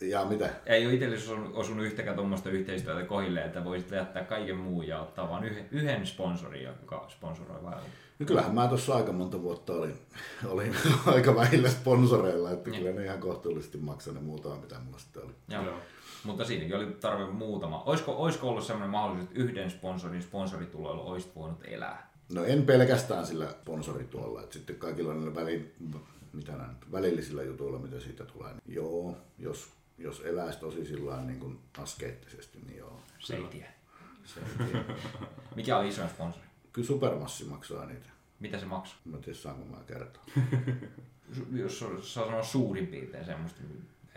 [0.00, 0.50] Ja mitä?
[0.66, 5.28] Ei ole itsellesi osunut, yhtäkään tuommoista yhteistyötä kohille, että voisit jättää kaiken muun ja ottaa
[5.28, 7.74] vain yhden, yhden sponsorin, joka sponsoroi vai
[8.18, 9.94] No kyllähän mä tuossa aika monta vuotta olin,
[10.46, 10.76] olin
[11.14, 12.82] aika vähillä sponsoreilla, että Niin.
[12.82, 15.32] kyllä ne ihan kohtuullisesti maksaa ne muutama, mitä mulla sitten oli.
[15.48, 15.62] Joo.
[15.64, 15.78] Joo.
[16.24, 17.82] Mutta siinäkin oli tarve muutama.
[17.86, 22.07] Olisiko, olisiko ollut sellainen mahdollisuus, että yhden sponsorin sponsorituloilla olisit voinut elää?
[22.32, 25.74] No en pelkästään sillä sponsorituolla, että sitten kaikilla niillä väli,
[26.32, 28.52] mitä nyt, välillisillä jutuilla, mitä siitä tulee.
[28.52, 33.00] Niin joo, jos, jos eläisi tosi sillä niin kuin askeettisesti, niin joo.
[33.18, 33.68] Se ei tiedä.
[34.24, 34.84] Se ei tiedä.
[35.56, 36.44] Mikä oli isoin sponsori?
[36.72, 38.08] Kyllä Supermassi maksaa niitä.
[38.40, 38.98] Mitä se maksoi?
[39.04, 40.22] Mä en tiedä, saanko mä kertoa.
[41.62, 43.60] Jos saa sanoa suurin piirtein semmoista.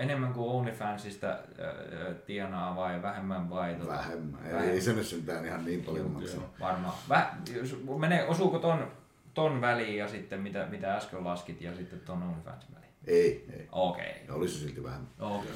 [0.02, 3.76] Enemmän kuin OnlyFansista äh, tienaa vai vähemmän vai?
[3.76, 4.46] Tota, Vähemmän.
[4.46, 6.54] Ei, ei se nyt sentään ihan niin paljon maksaa.
[6.60, 6.94] Varmaan.
[7.10, 8.92] Vä, jos menee, osuuko ton,
[9.34, 12.92] ton väliin ja sitten mitä, mitä äsken laskit ja sitten ton OnlyFansin väliin?
[13.08, 13.68] Ei, ei.
[13.72, 14.14] Okei.
[14.28, 15.08] Ja olisi silti vähän.
[15.20, 15.52] Okei.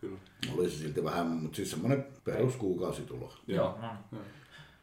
[0.00, 0.18] Kyllä.
[0.58, 3.32] Olisi silti vähän, mutta siis semmoinen peruskuukausitulo.
[3.46, 3.88] Joo, no.
[4.12, 4.22] niin.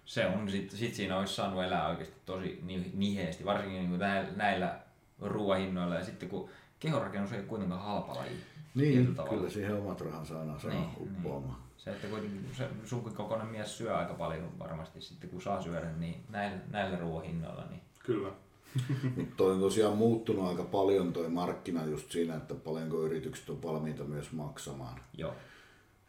[0.06, 4.00] Se on, sit, sit siinä olisi saanut elää oikeasti tosi ni- niheesti, varsinkin niin kuin
[4.00, 4.80] näillä, näillä
[5.22, 5.96] ruoahinnoilla.
[5.96, 6.50] Ja sitten kun
[6.80, 8.32] kehorakennus ei ole kuitenkaan halpa laji.
[8.76, 11.60] Niin, kyllä siihen omat rahansa aina saa Niin, uppoamaan.
[11.78, 15.92] Se, että kuitenkin se sunkin kokoinen mies syö aika paljon varmasti sitten kun saa syödä,
[15.92, 17.66] niin näillä, näillä ruoahinnoilla.
[17.70, 17.82] Niin.
[18.00, 18.32] Kyllä.
[19.16, 23.64] Mutta toi on tosiaan muuttunut aika paljon toi markkina just siinä, että paljonko yritykset on
[23.64, 25.00] valmiita myös maksamaan.
[25.18, 25.34] Joo.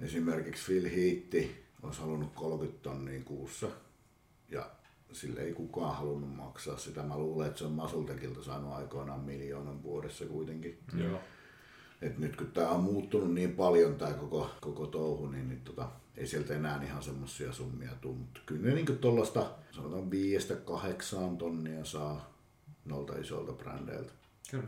[0.00, 1.50] Esimerkiksi Phil Heath
[1.82, 3.66] olisi halunnut 30 tonnia kuussa
[4.48, 4.70] ja
[5.12, 7.02] sille ei kukaan halunnut maksaa sitä.
[7.02, 10.78] Mä luulen, että se on Masultekilta saanut aikoinaan miljoonan vuodessa kuitenkin.
[10.96, 11.20] Joo.
[12.02, 15.88] Et nyt kun tämä on muuttunut niin paljon tämä koko, koko touhu, niin, niin tota,
[16.16, 18.14] ei sieltä enää ihan semmoisia summia tule.
[18.16, 22.32] Mutta kyllä ne niin tuollaista, sanotaan viiestä kahdeksaan tonnia saa
[22.84, 24.12] nolta isolta brändeiltä.
[24.50, 24.64] Kyllä.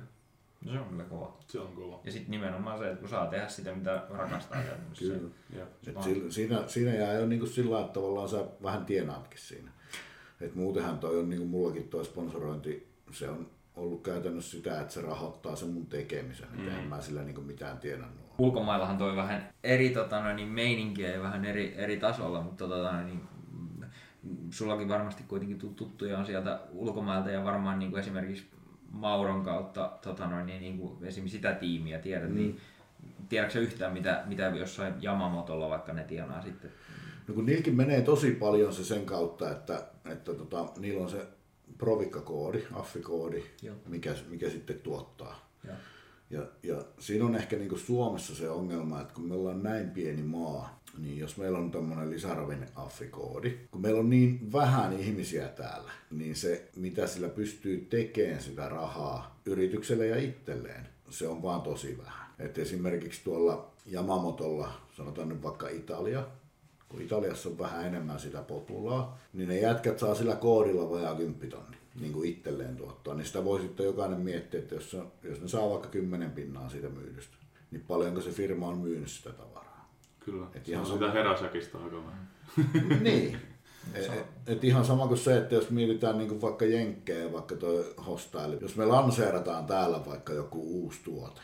[0.64, 1.37] No se on kyllä kova.
[1.49, 2.01] Se on kova.
[2.05, 4.62] Ja sitten nimenomaan se, että kun saa tehdä sitä, mitä rakastaa.
[4.62, 5.05] käytännössä.
[5.05, 5.30] Kyllä.
[5.57, 5.66] Ja.
[5.87, 9.70] Et sillä- siinä, siinä jää jo niin sillä lailla, että tavallaan sä vähän tienaatkin siinä.
[10.41, 13.47] Et muutenhan toi on niin kuin mullakin toi sponsorointi, se on
[13.77, 16.49] ollut käytännössä sitä, että se rahoittaa sen mun tekemisen.
[16.53, 16.68] Mm.
[16.68, 18.25] En mä sillä niin mitään tienannut.
[18.39, 23.20] Ulkomaillahan toi vähän eri tota, niin meininkiä ja vähän eri, eri tasolla, mutta tota, niin,
[23.53, 28.47] mm, sullakin varmasti kuitenkin tut- tuttuja on sieltä ulkomailta ja varmaan niin kuin esimerkiksi
[28.91, 32.35] Mauron kautta tota, noin, niin, niin kuin esimerkiksi sitä tiimiä tiedät, mm.
[32.35, 32.61] niin
[33.29, 36.70] tiedätkö yhtään mitä, mitä jossain Yamamotolla vaikka ne tienaa sitten?
[37.29, 41.27] No kun niilläkin menee tosi paljon se sen kautta, että, että tota, niillä on se
[41.79, 43.77] provikkakoodi, affikoodi, Joo.
[43.89, 45.51] mikä, mikä sitten tuottaa.
[45.64, 45.77] Joo.
[46.31, 50.22] Ja, ja siinä on ehkä niin Suomessa se ongelma, että kun me ollaan näin pieni
[50.22, 55.93] maa, niin jos meillä on tämmöinen lisäravin affikoodi, kun meillä on niin vähän ihmisiä täällä,
[56.11, 61.99] niin se mitä sillä pystyy tekemään sitä rahaa yritykselle ja itselleen, se on vaan tosi
[61.99, 62.29] vähän.
[62.39, 66.27] Et esimerkiksi tuolla Yamamotolla, sanotaan nyt vaikka Italia,
[66.95, 71.51] kun Italiassa on vähän enemmän sitä populaa, niin ne jätkät saa sillä koodilla vajaa 10
[71.51, 73.14] tonni niin kuin itselleen tuottaa.
[73.14, 76.88] Niin sitä voi sitten jokainen miettiä, että jos, jos ne saa vaikka 10 pinnaa siitä
[76.88, 77.36] myydystä,
[77.70, 79.90] niin paljonko se firma on myynyt sitä tavaraa.
[80.20, 80.47] Kyllä.
[80.55, 82.30] Et se ihan on sama- sitä heräsäkistä aika vähän.
[83.05, 83.38] niin.
[83.95, 84.12] Et,
[84.47, 88.76] et ihan sama kuin se, että jos mietitään niin vaikka jenkkejä, vaikka toi hostile, jos
[88.76, 91.40] me lanseerataan täällä vaikka joku uusi tuote,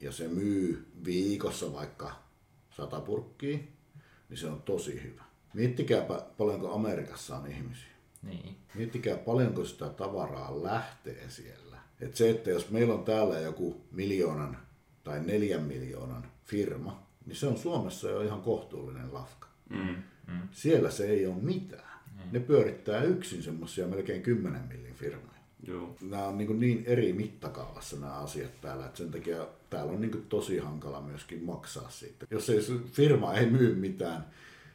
[0.00, 2.12] ja se myy viikossa vaikka
[2.70, 3.58] sata purkkiä,
[4.30, 5.22] niin se on tosi hyvä.
[5.54, 7.90] Miettikääpä paljonko Amerikassa on ihmisiä.
[8.22, 8.56] Niin.
[8.74, 11.76] Miettikää paljonko sitä tavaraa lähtee siellä.
[12.00, 14.58] Et se, että jos meillä on täällä joku miljoonan
[15.04, 19.48] tai neljän miljoonan firma, niin se on Suomessa jo ihan kohtuullinen lafka.
[19.68, 19.96] Mm.
[20.50, 21.90] Siellä se ei ole mitään.
[22.32, 25.29] Ne pyörittää yksin semmoisia melkein 10 millin firmoja.
[25.66, 25.94] Joo.
[26.00, 30.26] Nämä on niin, niin eri mittakaavassa nämä asiat täällä, että sen takia täällä on niin
[30.28, 32.26] tosi hankala myöskin maksaa siitä.
[32.30, 32.60] Jos ei
[32.92, 34.26] firma ei myy mitään,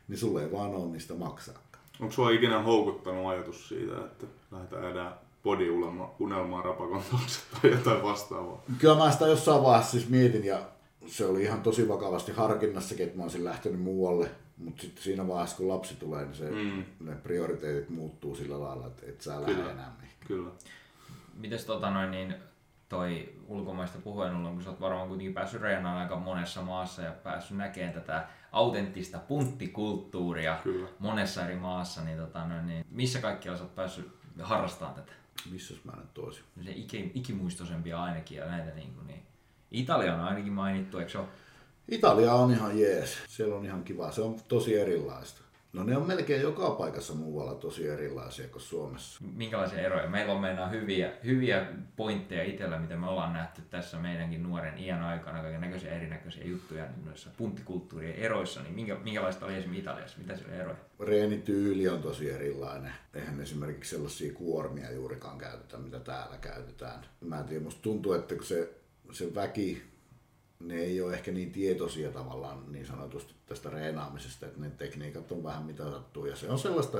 [0.07, 1.65] niin sulle ei vaan ole mistä maksaa.
[1.99, 5.13] Onko sua ikinä houkuttanut ajatus siitä, että lähdetään edään
[5.43, 8.63] body-unelmaa rapakon taakse tai jotain vastaavaa?
[8.79, 10.59] Kyllä mä sitä jossain vaiheessa siis mietin ja
[11.07, 14.31] se oli ihan tosi vakavasti harkinnassakin, että mä olisin lähtenyt muualle.
[14.57, 16.83] Mutta sitten siinä vaiheessa, kun lapsi tulee, niin se, Mm.
[16.99, 19.71] ne prioriteetit muuttuu sillä lailla, että et sä lähde Kyllä.
[19.71, 20.27] enää mihinkään.
[20.27, 20.49] Kyllä.
[21.37, 22.35] Mites tota noin niin
[22.89, 27.11] toi ulkomaista puheen ollen, kun sä oot varmaan kuitenkin päässyt reenaan aika monessa maassa ja
[27.11, 30.87] päässyt näkemään tätä autenttista punttikulttuuria Kyllä.
[30.99, 35.11] monessa eri maassa, niin, tota noin, niin missä kaikkialla sä oot päässyt harrastamaan tätä?
[35.51, 36.43] Missäs mä nyt toisin?
[36.63, 39.23] Se iki, ikimuistoisempia ainakin ja näitä niin, kuin, niin.
[39.71, 41.27] Italia on ainakin mainittu, eikö se ole?
[41.89, 43.17] Italia on ihan jees.
[43.27, 44.11] Siellä on ihan kiva.
[44.11, 45.45] Se on tosi erilaista.
[45.73, 49.23] No ne on melkein joka paikassa muualla tosi erilaisia kuin Suomessa.
[49.35, 50.09] Minkälaisia eroja?
[50.09, 51.65] Meillä on meinaa hyviä, hyviä
[51.95, 56.87] pointteja itsellä, mitä me ollaan nähty tässä meidänkin nuoren iän aikana, kaiken näköisiä erinäköisiä juttuja
[57.05, 60.17] noissa punttikulttuurien eroissa, niin minkä, minkälaista oli esimerkiksi Italiassa?
[60.17, 60.77] Mitä siellä eroja?
[60.99, 62.93] Reenityyli on tosi erilainen.
[63.13, 67.05] Eihän esimerkiksi sellaisia kuormia juurikaan käytetä, mitä täällä käytetään.
[67.21, 68.73] Mä en tiedä, musta tuntuu, että kun se,
[69.11, 69.94] se väki
[70.67, 75.43] ne ei ole ehkä niin tietoisia tavallaan niin sanotusti tästä reenaamisesta, että ne tekniikat on
[75.43, 76.25] vähän mitä sattuu.
[76.25, 76.97] Ja se on sellaista,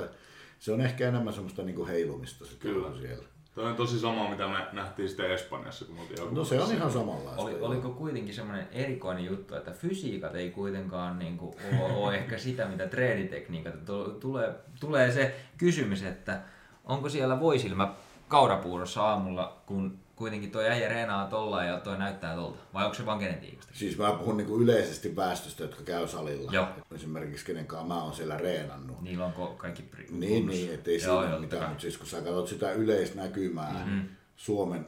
[0.58, 2.98] se on ehkä enemmän semmoista niin kuin heilumista se Kyllä.
[3.00, 3.24] siellä.
[3.54, 6.72] Toi on tosi sama, mitä me nähtiin sitten Espanjassa, kun me oltiin No se on
[6.72, 7.42] ihan samanlaista.
[7.42, 12.38] Oli, oliko kuitenkin semmoinen erikoinen juttu, että fysiikat ei kuitenkaan niin kuin, ole, ole ehkä
[12.38, 13.74] sitä, mitä treenitekniikat.
[14.20, 16.40] Tulee, tulee se kysymys, että
[16.84, 17.94] onko siellä voisilmä
[18.28, 22.58] kaurapuurossa aamulla, kun kuitenkin tuo äijä reenaa tolla ja toi näyttää tolta?
[22.74, 23.72] Vai onko se vaan genetiikasta?
[23.74, 26.52] Siis mä puhun niinku yleisesti väestöstä, jotka käy salilla.
[26.52, 26.66] Joo.
[26.94, 29.00] Esimerkiksi kenen kanssa mä oon siellä reenannut.
[29.02, 31.68] Niillä on kaikki pri- Niin, niin ettei siinä ole mitään.
[31.68, 34.08] Mutta siis kun sä katsot sitä yleisnäkymää mm-hmm.
[34.36, 34.86] Suomen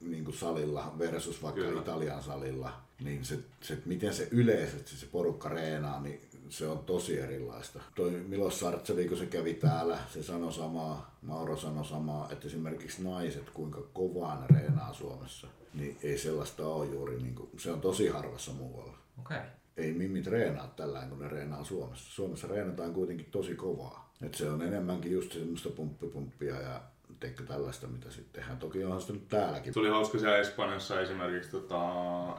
[0.00, 1.80] niin kuin salilla versus vaikka Kyllä.
[1.80, 6.20] Italian salilla, niin se, se, miten se yleisesti se porukka reenaa, niin
[6.52, 7.80] se on tosi erilaista.
[7.94, 13.04] Toi Milos Sartsevi, kun se kävi täällä, se sanoi samaa, Mauro sanoi samaa, että esimerkiksi
[13.04, 17.80] naiset, kuinka kovaa ne reenaa Suomessa, niin ei sellaista ole juuri, niin kuin, se on
[17.80, 18.98] tosi harvassa muualla.
[19.20, 19.40] Okay.
[19.76, 22.10] Ei mimmi treenaa tällä kun ne reenaa Suomessa.
[22.10, 24.12] Suomessa reenataan kuitenkin tosi kovaa.
[24.22, 26.80] Et se on enemmänkin just semmoista pumppipumppia ja
[27.20, 28.58] teikö tällaista, mitä sitten tehdään.
[28.58, 29.74] Toki onhan sitä nyt täälläkin.
[29.74, 31.80] Se oli hauska siellä Espanjassa esimerkiksi, tota,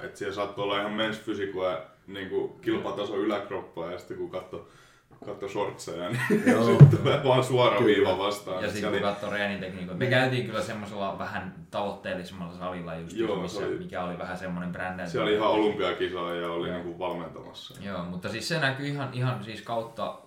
[0.02, 2.30] että siellä saattoi olla ihan mensfysikua niin
[2.62, 4.68] kilpataso yläkroppaa ja sitten kun katsoi
[5.26, 6.66] katso shortseja, niin Joo.
[6.66, 7.88] sitten tulee vaan suora kyllä.
[7.88, 8.64] viiva vastaan.
[8.64, 10.00] Ja sitten kun katsoi reenitekniikoita.
[10.00, 14.72] Me käytiin kyllä semmoisella vähän tavoitteellisemmalla salilla just, Joo, missä, oli, mikä oli vähän semmoinen
[14.72, 15.06] brändä.
[15.06, 16.78] Se oli ihan olympiakisa ja oli Joo.
[16.78, 17.76] niin valmentamassa.
[17.82, 20.18] Joo, mutta siis se näkyy ihan, ihan siis kautta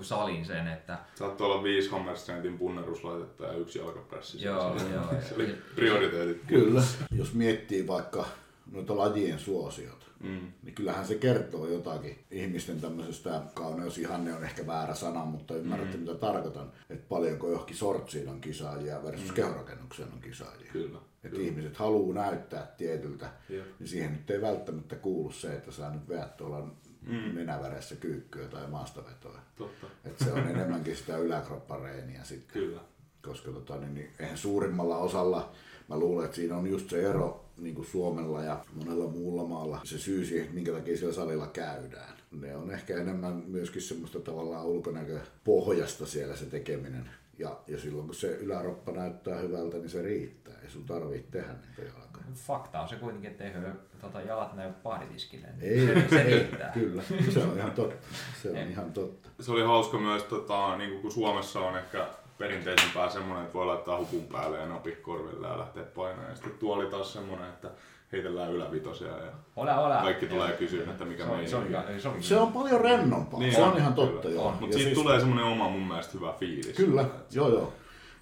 [0.00, 0.98] salin sen, että...
[1.14, 4.44] Saattoi olla viisi Hammerstrantin punneruslaitetta ja yksi jalkapressi.
[4.44, 5.04] Joo, joo.
[5.28, 6.42] se oli prioriteetit.
[6.46, 6.82] Kyllä.
[7.10, 8.24] Jos miettii vaikka
[8.72, 10.52] noita lajien suosiot, mm.
[10.62, 16.02] niin kyllähän se kertoo jotakin ihmisten tämmöisestä, kauneusihanne on ehkä väärä sana, mutta ymmärrätte mm.
[16.02, 19.34] mitä tarkoitan, että paljonko johonkin sortsiin on kisaajia versus mm.
[19.34, 20.72] kehorakennukseen on kisaajia.
[20.72, 20.98] Kyllä.
[20.98, 21.50] Että Kyllä.
[21.50, 23.66] ihmiset haluaa näyttää tietyltä, Jep.
[23.78, 26.68] niin siihen nyt ei välttämättä kuulu se, että sä nyt veät tuolla
[27.02, 27.34] mm.
[27.34, 29.40] nenäväressä kyykkyä tai maastavetoa.
[29.56, 29.86] Totta.
[30.04, 32.62] Et se on enemmänkin sitä yläkroppareeniä sitten.
[32.62, 32.80] Kyllä.
[33.22, 35.52] Koska tota, niin, niin, eihän suurimmalla osalla,
[35.88, 39.80] mä luulen, että siinä on just se ero niin kuin Suomella ja monella muulla maalla,
[39.84, 42.14] se syy siihen, että minkä takia siellä salilla käydään.
[42.30, 47.10] Ne on ehkä enemmän myöskin semmoista tavallaan ulkonäköpohjasta siellä se tekeminen.
[47.38, 50.54] Ja, ja silloin kun se yläroppa näyttää hyvältä, niin se riittää.
[50.62, 52.24] Ei sun tarvitse tehdä niitä jalkoja.
[52.34, 53.52] Fakta on se kuitenkin, että ei
[54.00, 55.48] tota, jalat näy paaritiskille.
[55.60, 56.70] Ei, se, se riittää.
[56.74, 58.06] Kyllä, se on ihan totta.
[58.42, 58.70] Se on ei.
[58.70, 59.28] ihan totta.
[59.40, 63.98] Se oli hauska myös, tota, niin kun Suomessa on ehkä perinteisempää semmoinen, että voi laittaa
[63.98, 66.28] hupun päälle ja napi korville ja lähteä painamaan.
[66.28, 67.70] Ja sitten tuoli taas semmoinen, että
[68.12, 69.94] heitellään ylävitosia ja ole, ole.
[69.94, 71.66] kaikki tulee kysyä, että mikä se on,
[71.98, 74.28] se, on, se on paljon rennompaa, niin, se on, on ihan totta.
[74.28, 74.34] Kyllä.
[74.34, 74.50] Joo.
[74.60, 76.76] Mutta siitä siis, tulee semmoinen oma mun mielestä hyvä fiilis.
[76.76, 77.72] Kyllä, joo joo.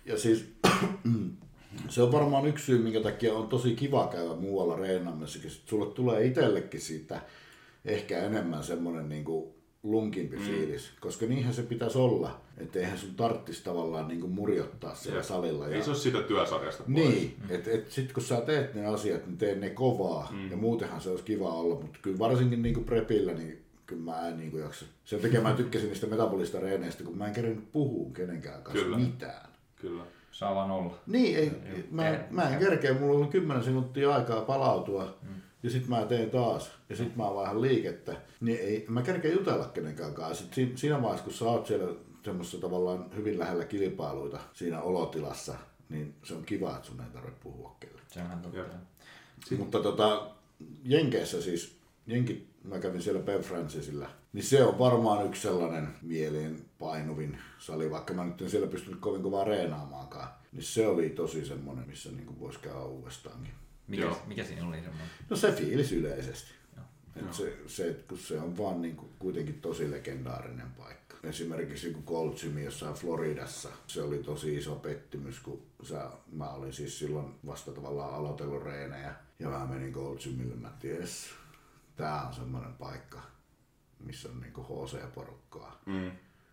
[0.05, 0.55] Ja siis
[1.89, 5.51] se on varmaan yksi syy, minkä takia on tosi kiva käydä muualla reenaamissakin.
[5.51, 7.21] Sulle tulee itsellekin siitä
[7.85, 9.56] ehkä enemmän semmoinen niin kuin
[9.91, 10.43] lunkimpi mm.
[10.43, 15.23] fiilis, koska niinhän se pitäisi olla, että eihän sun tarttisi tavallaan niin murjottaa siellä ja.
[15.23, 15.69] salilla.
[15.69, 15.85] Ei ja...
[15.85, 16.97] se ole siitä työsarjasta pois.
[16.97, 17.55] Niin, mm.
[17.55, 20.51] että et sit kun sä teet ne asiat, niin tee ne kovaa mm.
[20.51, 24.29] ja muutenhan se olisi kiva olla, mutta kyllä varsinkin niin kuin prepillä, niin kyllä mä
[24.29, 24.85] en niin kuin jaksa.
[25.05, 28.99] Sen takia mä tykkäsin niistä metabolista reeneistä, kun mä en kerännyt puhua kenenkään kanssa kyllä.
[28.99, 29.49] mitään.
[29.77, 30.03] Kyllä.
[30.31, 30.99] Saa vaan olla.
[31.07, 31.53] Niin, ei,
[31.91, 35.19] mä, mä en kerkeä, mulla on 10 sekuntia aikaa palautua.
[35.23, 39.33] Mm ja sitten mä teen taas, ja sitten mä vaihan liikettä, niin ei, mä kerkeä
[39.33, 40.45] jutella kenenkään kanssa.
[40.45, 41.95] Sitten siinä vaiheessa, kun sä oot siellä
[42.25, 45.55] semmoisessa tavallaan hyvin lähellä kilpailuita siinä olotilassa,
[45.89, 48.01] niin se on kiva, että sun ei tarvitse puhua kelle.
[48.09, 48.59] Se on totta.
[49.59, 50.31] Mutta tota,
[50.85, 51.77] Jenkeissä siis,
[52.07, 57.91] Jenkit, mä kävin siellä Ben Francisilla, niin se on varmaan yksi sellainen mieleen painuvin sali,
[57.91, 60.29] vaikka mä nyt en siellä pystynyt kovin kovaa reenaamaankaan.
[60.53, 63.53] Niin se oli tosi semmoinen, missä niin voisi käydä uudestaankin.
[63.89, 65.09] Mikä, mikä siinä oli semmoinen?
[65.31, 66.51] No se fiilis yleisesti.
[67.17, 71.17] Et se, se, että kun se on vaan niin kuin kuitenkin tosi legendaarinen paikka.
[71.23, 76.73] Esimerkiksi kun Gold Gym jossain Floridassa, se oli tosi iso pettymys, kun sä, mä olin
[76.73, 79.15] siis silloin vasta tavallaan aloitellut reenejä.
[79.39, 81.27] Ja mä menin Gold Gymille, mä ties,
[81.97, 83.21] tää on semmoinen paikka,
[83.99, 85.83] missä on niinku HC-porukkaa.
[85.87, 86.11] Mm.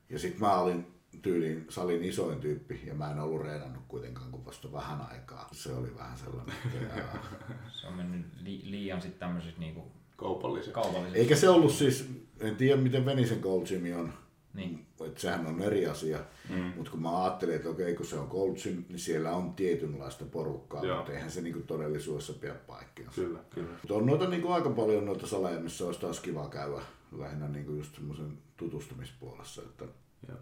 [0.09, 4.45] Ja sit mä olin tyyliin salin isoin tyyppi ja mä en ollut reenannut kuitenkaan kuin
[4.45, 5.49] vasta vähän aikaa.
[5.51, 7.03] Se oli vähän sellainen, että
[7.81, 10.73] Se on mennyt li- liian sitten tämmöisessä niinku kaupallisen.
[10.73, 11.15] kaupallisen.
[11.19, 12.09] Eikä se ollut siis,
[12.39, 14.13] en tiedä miten Venisen Gold Gym on,
[14.53, 14.85] Niin.
[15.07, 16.19] että sehän on eri asia.
[16.49, 16.55] Mm.
[16.75, 20.25] Mutta kun mä ajattelin, että okei, kun se on Cold Gym, niin siellä on tietynlaista
[20.25, 20.97] porukkaa, Joo.
[20.97, 23.21] mutta eihän se niinku todellisuudessa pidä paikkiansa.
[23.21, 23.69] Kyllä, kyllä.
[23.71, 26.81] Mutta on noita niinku aika paljon noita saleja, missä olisi taas kiva käydä
[27.17, 29.85] lähinnä niinku just semmoisen tutustumispuolessa, että,
[30.27, 30.37] Joo.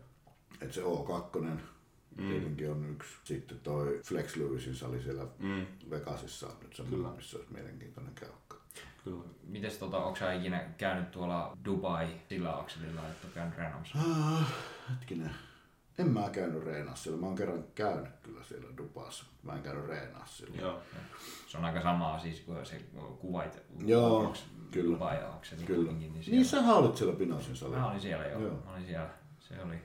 [0.62, 1.57] Että se O2 mm.
[2.30, 3.09] tietenkin on yksi.
[3.24, 7.16] Sitten toi Flex Lewisin sali siellä Mm, Vegasissa on nyt semmoinen, Kyllä.
[7.16, 8.34] missä olisi mielenkiintoinen käydä.
[9.03, 9.24] kyllä.
[9.43, 13.97] Mites tota, onko sä ikinä käynyt tuolla Dubai sillä akselilla, että on käynyt reenaamassa?
[13.99, 14.53] Ah,
[14.89, 15.32] hetkinen.
[15.97, 17.20] En mä käynyt reenaa siellä.
[17.20, 19.26] Mä oon kerran käynyt kyllä siellä Dubassa.
[19.43, 20.62] Mä en käynyt reenaa siellä.
[20.62, 20.82] Joo.
[21.47, 22.82] Se on aika samaa siis kuin se
[23.20, 24.34] kuvait Joo,
[24.72, 24.95] kyllä.
[24.95, 25.91] Dubai akseli Kyllä.
[25.91, 26.43] niin Niin siellä.
[26.43, 27.80] sähän olit siellä Pinosin salilla.
[27.80, 28.41] Mä olin siellä joo.
[28.41, 28.59] Joo.
[28.66, 29.09] Mä olin siellä.
[29.39, 29.76] Se oli.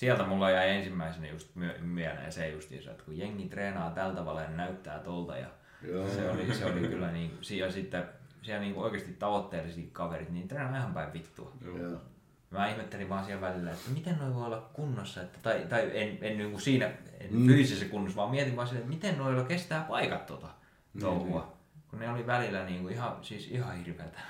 [0.00, 1.48] Sieltä mulla jäi ensimmäisenä just
[1.80, 5.46] mieleen se justiinsa, että kun jengi treenaa tällä tavalla ja näyttää tolta ja
[5.82, 6.08] Joo.
[6.08, 8.04] se oli, se oli kyllä niin, ja sitten
[8.42, 11.52] siellä niin oikeasti tavoitteellisia kaverit, niin treenaa ihan päin vittua.
[11.64, 12.00] Joo.
[12.50, 16.18] Mä ihmettelin vaan siellä välillä, että miten noi voi olla kunnossa, että, tai, tai en,
[16.20, 16.86] en niin kuin siinä
[17.20, 17.46] en mm.
[17.46, 20.48] fyysisessä kunnossa, vaan mietin vaan silleen, että miten noilla kestää paikat tota
[21.00, 21.56] touhua.
[21.88, 24.20] Kun ne oli välillä niin kuin ihan, siis ihan hirveätä.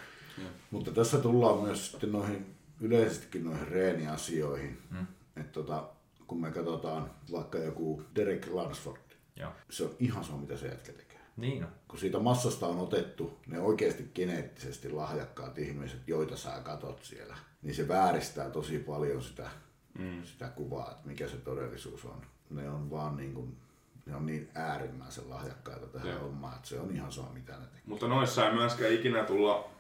[0.71, 4.79] Mutta tässä tullaan myös sitten noihin yleisestikin noihin reeniasioihin.
[4.91, 5.07] Mm.
[5.41, 5.89] Että tota,
[6.27, 9.01] kun me katsotaan vaikka joku Derek Lansford,
[9.37, 9.53] Joo.
[9.71, 11.21] se on ihan sama mitä se jätkä tekee.
[11.37, 11.71] Niin on.
[11.89, 17.75] Kun siitä massasta on otettu ne oikeasti geneettisesti lahjakkaat ihmiset, joita sä katot siellä, niin
[17.75, 19.51] se vääristää tosi paljon sitä,
[19.99, 20.25] mm.
[20.25, 22.23] sitä kuvaa, että mikä se todellisuus on.
[22.51, 23.57] Ne on vaan niin kuin,
[24.07, 26.21] ne on niin äärimmäisen lahjakkaita tähän Joo.
[26.21, 27.83] hommaan, että se on ihan sama mitä ne tekee.
[27.87, 29.71] Mutta noissa ei myöskään ikinä tulla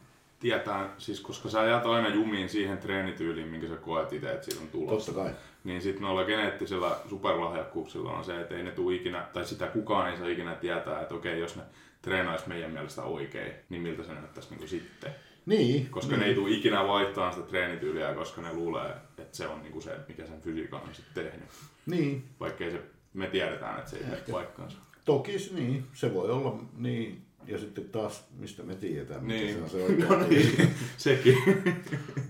[0.40, 4.61] tietää, siis koska sä jäät aina jumiin siihen treenityyliin, minkä sä koet itse, että siitä
[4.61, 5.12] on tulossa.
[5.12, 5.34] Totta kai.
[5.64, 10.11] Niin sitten noilla geneettisillä superlahjakkuuksilla on se, että ei ne tule ikinä, tai sitä kukaan
[10.11, 11.62] ei saa ikinä tietää, että okei, jos ne
[12.02, 15.14] treenaisi meidän mielestä oikein, niin miltä se näyttäisi niin sitten.
[15.46, 16.20] Niin, Koska niin.
[16.20, 19.96] ne ei tule ikinä vaihtamaan sitä treenityyliä, koska ne luulee, että se on niin se,
[20.08, 21.48] mikä sen fysiikan on sitten tehnyt.
[21.86, 22.82] niin, Vaikkei se,
[23.14, 24.78] me tiedetään, että se ei pidä paikkaansa.
[25.04, 27.22] Toki se- niin, se voi olla niin.
[27.46, 29.54] Ja sitten taas, mistä me tiedetään, mikä Niin.
[29.56, 30.06] se on se oikea.
[30.18, 31.36] No niin, sekin.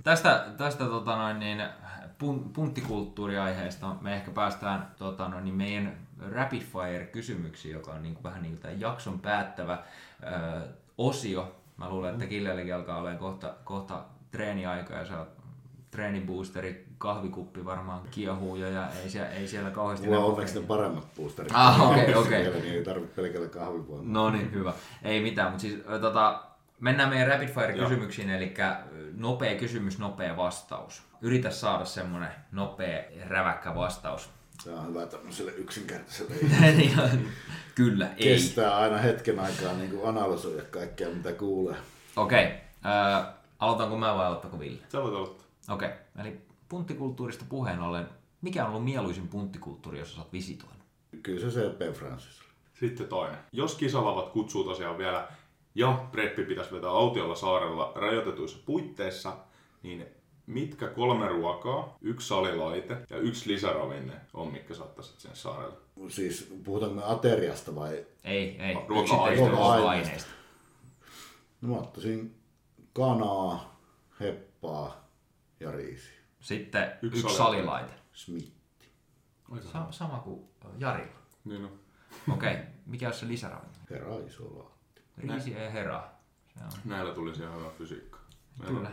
[0.04, 1.62] Tästä, tästä tota noin, niin,
[2.20, 5.96] pun, punttikulttuuriaiheesta me ehkä päästään tota noin, niin meidän
[6.32, 9.78] rapid fire kysymyksiin, joka on niin kuin, vähän niin kuin tämän jakson päättävä
[10.22, 10.68] ö,
[10.98, 11.56] osio.
[11.76, 15.28] Mä luulen, että Killellekin alkaa olemaan kohta, kohta treeniaika ja sä oot
[15.90, 20.06] treeniboosteri, kahvikuppi varmaan kiehuu jo ja ei, siellä, ei siellä kauheasti...
[20.06, 21.52] Mulla on onneksi ne paremmat boosterit.
[21.54, 22.42] Ah, okei, okei.
[22.44, 24.12] Vielä, niin ei tarvitse pelkällä kahvivoimalla.
[24.12, 24.72] No niin, hyvä.
[25.02, 26.42] Ei mitään, mutta siis tota,
[26.80, 28.54] mennään meidän rapid fire kysymyksiin, eli
[29.16, 31.02] nopea kysymys, nopea vastaus.
[31.20, 34.30] Yritä saada semmonen nopea, räväkkä vastaus.
[34.62, 36.34] Se on hyvä tämmöiselle yksinkertaiselle.
[36.82, 37.10] Ihan,
[37.74, 38.24] Kyllä, ei.
[38.24, 41.76] Kestää aina hetken aikaa niin kuin analysoida kaikkea, mitä kuulee.
[42.16, 43.32] Okei, okay.
[43.58, 44.78] aloitanko mä vai aloittako Ville?
[44.88, 45.46] Sä voit aloittaa.
[45.68, 45.98] Okei, okay.
[46.18, 48.08] eli punttikulttuurista puheen ollen,
[48.40, 50.80] mikä on ollut mieluisin punttikulttuuri, jossa sä oot visitoinut?
[51.22, 51.96] Kyllä se se P.
[51.96, 52.40] Francis.
[52.74, 53.38] Sitten toinen.
[53.52, 55.28] Jos kisalavat kutsuu tosiaan vielä
[55.74, 59.36] ja preppi pitäisi vetää autiolla saarella rajoitetuissa puitteissa,
[59.82, 60.06] niin
[60.46, 65.76] mitkä kolme ruokaa, yksi salilaite ja yksi lisäravinne on, mitkä saattaisit sen saarelle?
[66.08, 68.06] Siis puhutaanko me ateriasta vai?
[68.24, 70.30] Ei, ei, Ruoka-aineista.
[71.60, 72.40] No mä ottaisin
[72.92, 73.80] kanaa,
[74.20, 75.08] heppaa
[75.60, 76.20] ja riisiä.
[76.40, 77.88] Sitten Yksi yksi, salilaite.
[77.88, 77.94] salilaite.
[78.12, 78.88] Smitti.
[79.72, 80.44] Sa- sama kuin
[80.78, 81.18] Jarilla.
[81.44, 81.80] Niin on.
[82.32, 82.64] Okei, okay.
[82.86, 83.78] mikä on se lisäravinne?
[83.90, 84.79] Herra iso laatti.
[85.18, 86.70] Riisi ei on.
[86.84, 88.18] Näillä tulisi ihan hyvä fysiikka.
[88.66, 88.90] Kyllä.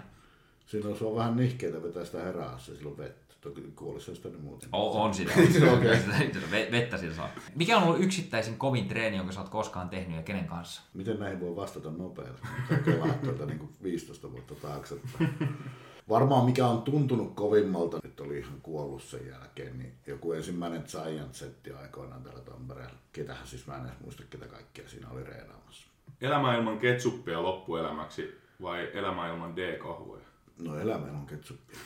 [0.65, 3.27] Siinä on, se on vähän nihkeitä vetää sitä herässä silloin vettä.
[3.41, 4.69] Toki kuolisi sitä niin muuten.
[4.71, 5.31] O- on sitä.
[5.73, 5.97] Okei.
[6.51, 7.29] Ve- Vettä sillä saa.
[7.55, 10.81] Mikä on ollut yksittäisin kovin treeni, jonka sä oot koskaan tehnyt ja kenen kanssa?
[10.93, 12.47] Miten näihin voi vastata nopeasti?
[12.85, 15.57] Kelaa tuolta niin kuin 15 vuotta taaksepäin.
[16.09, 21.33] Varmaan mikä on tuntunut kovimmalta, nyt oli ihan kuollut sen jälkeen, niin joku ensimmäinen Giant
[21.35, 22.97] setti aikoinaan täällä Tampereella.
[23.13, 25.87] Ketähän siis mä en edes muista, ketä kaikkia siinä oli reenaamassa.
[26.21, 30.27] Elämä ilman ketsuppia loppuelämäksi vai elämä ilman D-kahvoja?
[30.59, 31.79] No elämä on ketsuppia.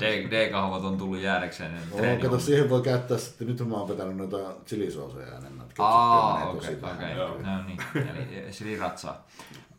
[0.30, 1.74] D-kahvat on tullut jäädäkseen.
[1.74, 4.36] No, kato, on- siihen voi käyttää sitten, nyt mä oon vetänyt noita
[4.66, 5.66] chilisooseja enemmän.
[5.70, 7.14] että Aa, okei, okei.
[7.42, 9.26] No niin, eli siliratsaa.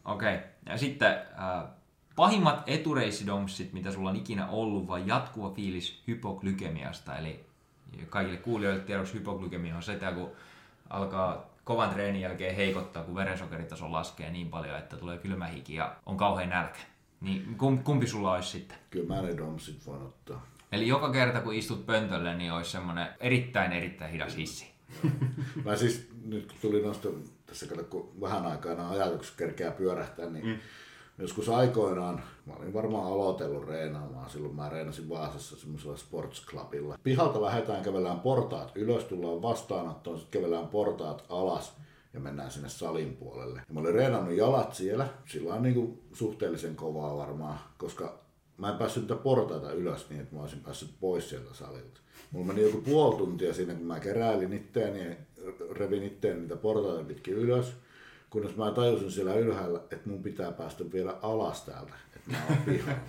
[0.06, 1.64] Okei, ja sitten äh,
[2.16, 7.46] pahimmat etureissidomsit, mitä sulla on ikinä ollut, vai jatkuva fiilis hypoglykemiasta, eli
[8.10, 10.32] kaikille kuulijoille tiedoksi hypoglykemia on sitä, kun
[10.90, 16.18] alkaa kovan treenin jälkeen heikottaa, kun verensokeritaso laskee niin paljon, että tulee kylmähiki ja on
[16.18, 16.80] kauhean nälkä.
[17.22, 18.78] Niin kum- kumpi sulla olisi sitten?
[18.90, 20.46] Kyllä mä ne domsit voin ottaa.
[20.72, 24.72] Eli joka kerta kun istut pöntölle, niin olisi semmoinen erittäin erittäin hidas hissi.
[25.66, 27.10] Mä siis nyt kun tuli noista,
[27.46, 30.58] tässä kato, kun vähän aikaa nämä ajatukset kerkeää pyörähtää, niin mm.
[31.18, 37.00] Joskus aikoinaan, mä olin varmaan aloitellut reenaamaan, silloin mä reenasin Vaasassa semmoisella sports clubilla.
[37.04, 41.74] Pihalta lähdetään, kävellään portaat ylös, tullaan vastaanottoon, sitten kävellään portaat alas
[42.14, 43.62] ja mennään sinne salin puolelle.
[43.68, 48.20] Ja mä olin reenannut jalat siellä, sillä on niin kuin suhteellisen kovaa varmaan, koska
[48.58, 52.02] mä en päässyt niitä portaita ylös niin, että mä olisin päässyt pois sieltä salilta.
[52.32, 55.18] Mulla meni joku puoli tuntia siinä, kun mä keräilin itteeni,
[55.72, 57.74] revin itteeni niitä portaita pitkin ylös
[58.34, 62.58] kunnes mä tajusin siellä ylhäällä, että mun pitää päästä vielä alas täältä, että mä oon
[62.66, 63.00] pihalla.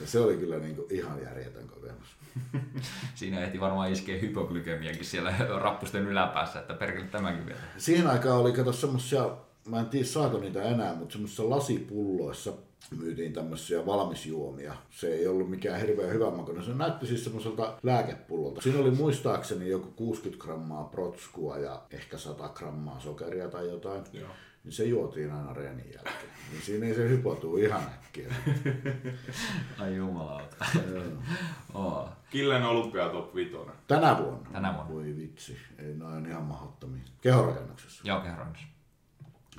[0.00, 2.16] Ja se oli kyllä niin kuin ihan järjetön kokemus.
[3.14, 7.60] Siinä ehti varmaan iskeä hypoglykemiakin siellä rappusten yläpäässä, että perkele tämäkin vielä.
[7.76, 9.30] Siihen aikaan oli kato semmosia,
[9.66, 12.52] mä en tiedä saako niitä enää, mutta semmoisissa lasipulloissa
[12.90, 14.74] myytiin tämmöisiä valmisjuomia.
[14.90, 16.64] Se ei ollut mikään hirveän hyvä makuinen.
[16.64, 18.60] Se näytti siis semmoiselta lääkepullolta.
[18.60, 24.04] Siinä oli muistaakseni joku 60 grammaa protskua ja ehkä 100 grammaa sokeria tai jotain.
[24.12, 24.28] Joo.
[24.64, 26.32] Niin se juotiin aina reenin jälkeen.
[26.50, 28.34] Niin siinä ei se hypotuu ihan äkkiä.
[29.80, 30.56] Ai jumalauta.
[31.74, 32.08] Oo.
[32.30, 33.56] Killen olympia top 5.
[33.88, 34.50] Tänä vuonna.
[34.52, 34.94] Tänä vuonna.
[34.94, 37.02] Voi vitsi, ei noin ihan mahdottomia.
[37.20, 38.02] Kehorakennuksessa.
[38.04, 38.66] Joo, kerroinnissa.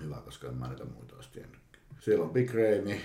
[0.01, 1.62] Hyvä, koska en mä niitä muita olisi tiennyt.
[2.03, 3.01] Siellä on Big Ramy.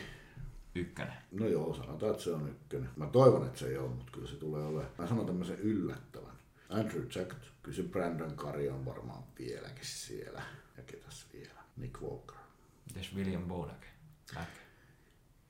[0.75, 1.15] Ykkönen.
[1.33, 2.91] No joo, sanotaan, että se on ykkönen.
[2.97, 4.93] Mä toivon, että se ei ole, mutta kyllä se tulee olemaan.
[4.99, 6.33] Mä sanon tämmöisen yllättävän.
[6.69, 10.43] Andrew Jack, kyllä se Brandon Curry on varmaan vieläkin siellä.
[10.77, 11.61] Ja ketäs vielä?
[11.77, 12.37] Nick Walker.
[12.87, 13.43] Mites William?
[13.67, 13.87] Lätkö?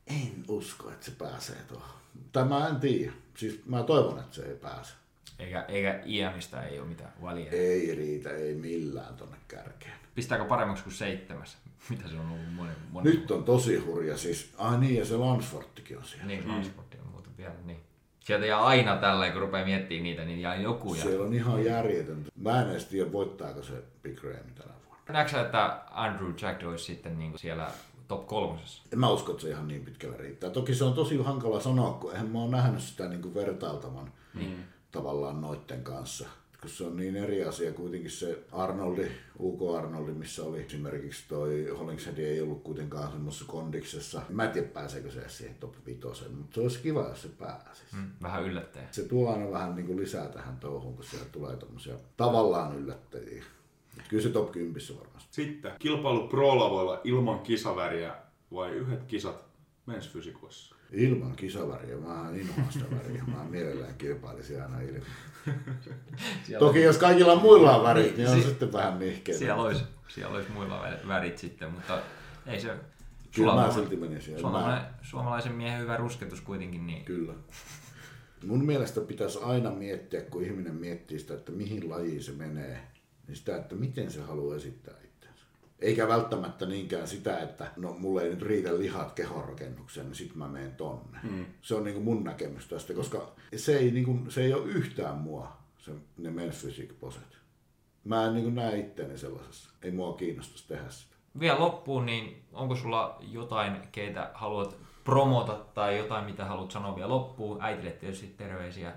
[0.06, 1.98] En usko, että se pääsee tuohon.
[2.32, 3.12] Tai mä en tiedä.
[3.36, 4.94] Siis mä toivon, että se ei pääse.
[5.38, 7.50] Eikä, eikä iänistä ei ole mitään väliä.
[7.50, 9.98] Ei riitä, ei millään tonne kärkeen.
[10.14, 11.56] Pistääkö paremmaksi kuin seitsemäs?
[11.90, 14.54] Mitä se on ollut monen, monen Nyt on tosi hurja siis.
[14.58, 16.26] Ai niin, ja se Lansforttikin on siellä.
[16.26, 17.80] Niin, transportti on muuten vielä, niin.
[18.20, 20.94] Sieltä jää aina tällä, kun rupeaa miettimään niitä, niin jää joku.
[20.94, 21.02] Ja...
[21.02, 22.30] Siellä on ihan järjetöntä.
[22.36, 23.72] Mä en edes tiedä, voittaako se
[24.02, 25.02] Big Ramy tänä vuonna.
[25.08, 27.70] Näetkö että Andrew Jack olisi sitten niin siellä
[28.08, 28.82] top kolmosessa?
[28.92, 30.50] En mä usko, että se ihan niin pitkälle riittää.
[30.50, 34.12] Toki se on tosi hankala sanoa, kun eihän mä oon nähnyt sitä niin kuin vertailtavan
[34.34, 34.56] mm.
[34.92, 36.28] tavallaan noitten kanssa.
[36.60, 39.06] Kun se on niin eri asia kuitenkin se Arnoldi,
[39.40, 44.22] UK Arnoldi, missä oli esimerkiksi toi Hollingshead ei ollut kuitenkaan semmoisessa kondiksessa.
[44.28, 46.00] Mä en tiedä pääseekö se siihen top 5,
[46.30, 47.96] mutta se olisi kiva, jos se pääsisi.
[47.96, 48.88] Mm, vähän yllättäen.
[48.90, 53.44] Se tuo aina vähän niin kuin lisää tähän touhuun, kun siellä tulee tommosia tavallaan yllättäjiä.
[53.96, 55.28] Mut kyllä se top 10 varmasti.
[55.30, 58.14] Sitten kilpailu pro-lavoilla ilman kisaväriä
[58.52, 59.44] vai yhdet kisat
[59.86, 60.74] mensfysikoissa?
[60.92, 63.24] Ilman kisaväriä, mä inhoan sitä väriä.
[63.26, 65.02] Mä mielellään kilpailisin aina ilman.
[66.46, 69.38] Siellä Toki jos kaikilla muilla on värit, niin on Si- sitten vähän nihkeä.
[69.38, 71.98] Siellä olisi, siellä olisi muilla vä- värit sitten, mutta
[72.46, 72.76] ei se...
[73.34, 74.40] Kyllä mä silti menisin.
[74.40, 77.32] Suomalainen, suomalaisen miehen hyvä rusketus kuitenkin, niin Kyllä.
[78.46, 82.80] Mun mielestä pitäisi aina miettiä, kun ihminen miettii sitä, että mihin lajiin se menee,
[83.26, 84.94] niin sitä, että miten se haluaa esittää.
[85.80, 90.48] Eikä välttämättä niinkään sitä, että no mulle ei nyt riitä lihat kehonrakennukseen, niin sit mä
[90.48, 91.18] menen tonne.
[91.22, 91.44] Mm.
[91.62, 95.56] Se on niinku mun näkemys tästä, koska se ei, niinku, se ei ole yhtään mua,
[95.78, 97.38] se, ne men's poset.
[98.04, 99.70] Mä en niinku näe itteeni sellaisessa.
[99.82, 101.16] Ei mua kiinnostaisi tehdä sitä.
[101.40, 107.08] vielä loppuun, niin onko sulla jotain, keitä haluat promota tai jotain, mitä haluat sanoa vielä
[107.08, 107.62] loppuun?
[107.62, 108.92] Äitille tietysti terveisiä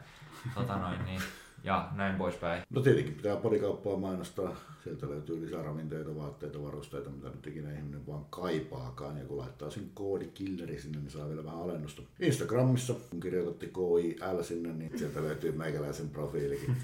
[0.56, 1.22] tota noin, niin,
[1.64, 2.62] ja näin poispäin.
[2.70, 4.56] No tietenkin pitää parikauppaa mainostaa.
[4.84, 9.18] Sieltä löytyy lisää ravinteita, vaatteita, varusteita, mitä nyt ikinä ihminen vaan kaipaakaan.
[9.18, 12.02] Ja kun laittaa sen koodi killeri sinne, niin saa vielä vähän alennusta.
[12.20, 16.78] Instagramissa, kun kirjoitatte KIL sinne, niin sieltä löytyy meikäläisen profiilikin.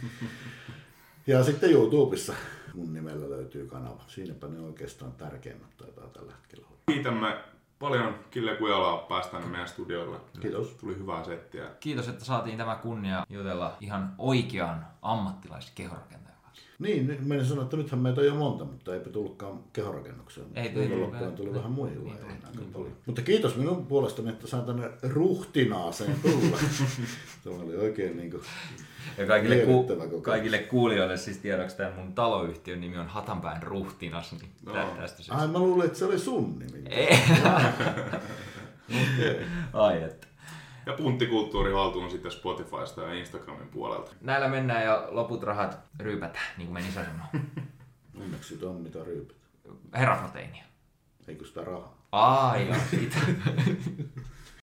[1.28, 2.34] Ja sitten YouTubessa
[2.74, 4.04] mun nimellä löytyy kanava.
[4.08, 6.80] Siinäpä ne oikeastaan tärkeimmät taitaa tällä hetkellä olla.
[6.92, 7.38] Kiitämme
[7.80, 10.18] paljon Kille Kujalaa päästä tänne meidän studiolle.
[10.42, 10.68] Kiitos.
[10.68, 11.70] Tuli hyvää settiä.
[11.80, 16.27] Kiitos, että saatiin tämä kunnia jutella ihan oikean ammattilaiskehorakentajan kanssa.
[16.80, 20.48] Niin, nyt menin sanoa, että nythän meitä on jo monta, mutta eipä tullutkaan kehorakennukseen.
[20.56, 20.90] Ei tullut.
[20.90, 22.92] Viikonloppuun tuli Niin, vähän muihin niin aika niin paljon.
[23.06, 26.58] Mutta kiitos minun puolestani, että saan tänne ruhtinaaseen tulla.
[27.44, 28.44] Tämä oli oikein niin kuin...
[29.18, 29.56] Ja kaikille,
[30.10, 34.74] ku, kaikille kuulijoille siis tiedoksi tämän mun taloyhtiön nimi on Hatanpään ruhtinas, niin No.
[34.74, 35.36] tä- tästä syystä.
[35.36, 36.84] Ai mä luulen, että se oli sun nimi.
[39.74, 40.27] Ai että.
[40.88, 44.12] Ja punttikulttuuri haltuun sitten Spotifysta ja Instagramin puolelta.
[44.22, 47.28] Näillä mennään ja loput rahat ryypätään, niin kuin meni sanoo.
[48.24, 49.36] Onneksi siitä on mitä ryypät.
[49.94, 50.64] Herraproteiinia.
[51.28, 51.98] Eikö sitä rahaa?
[52.12, 53.18] Ai, ja siitä.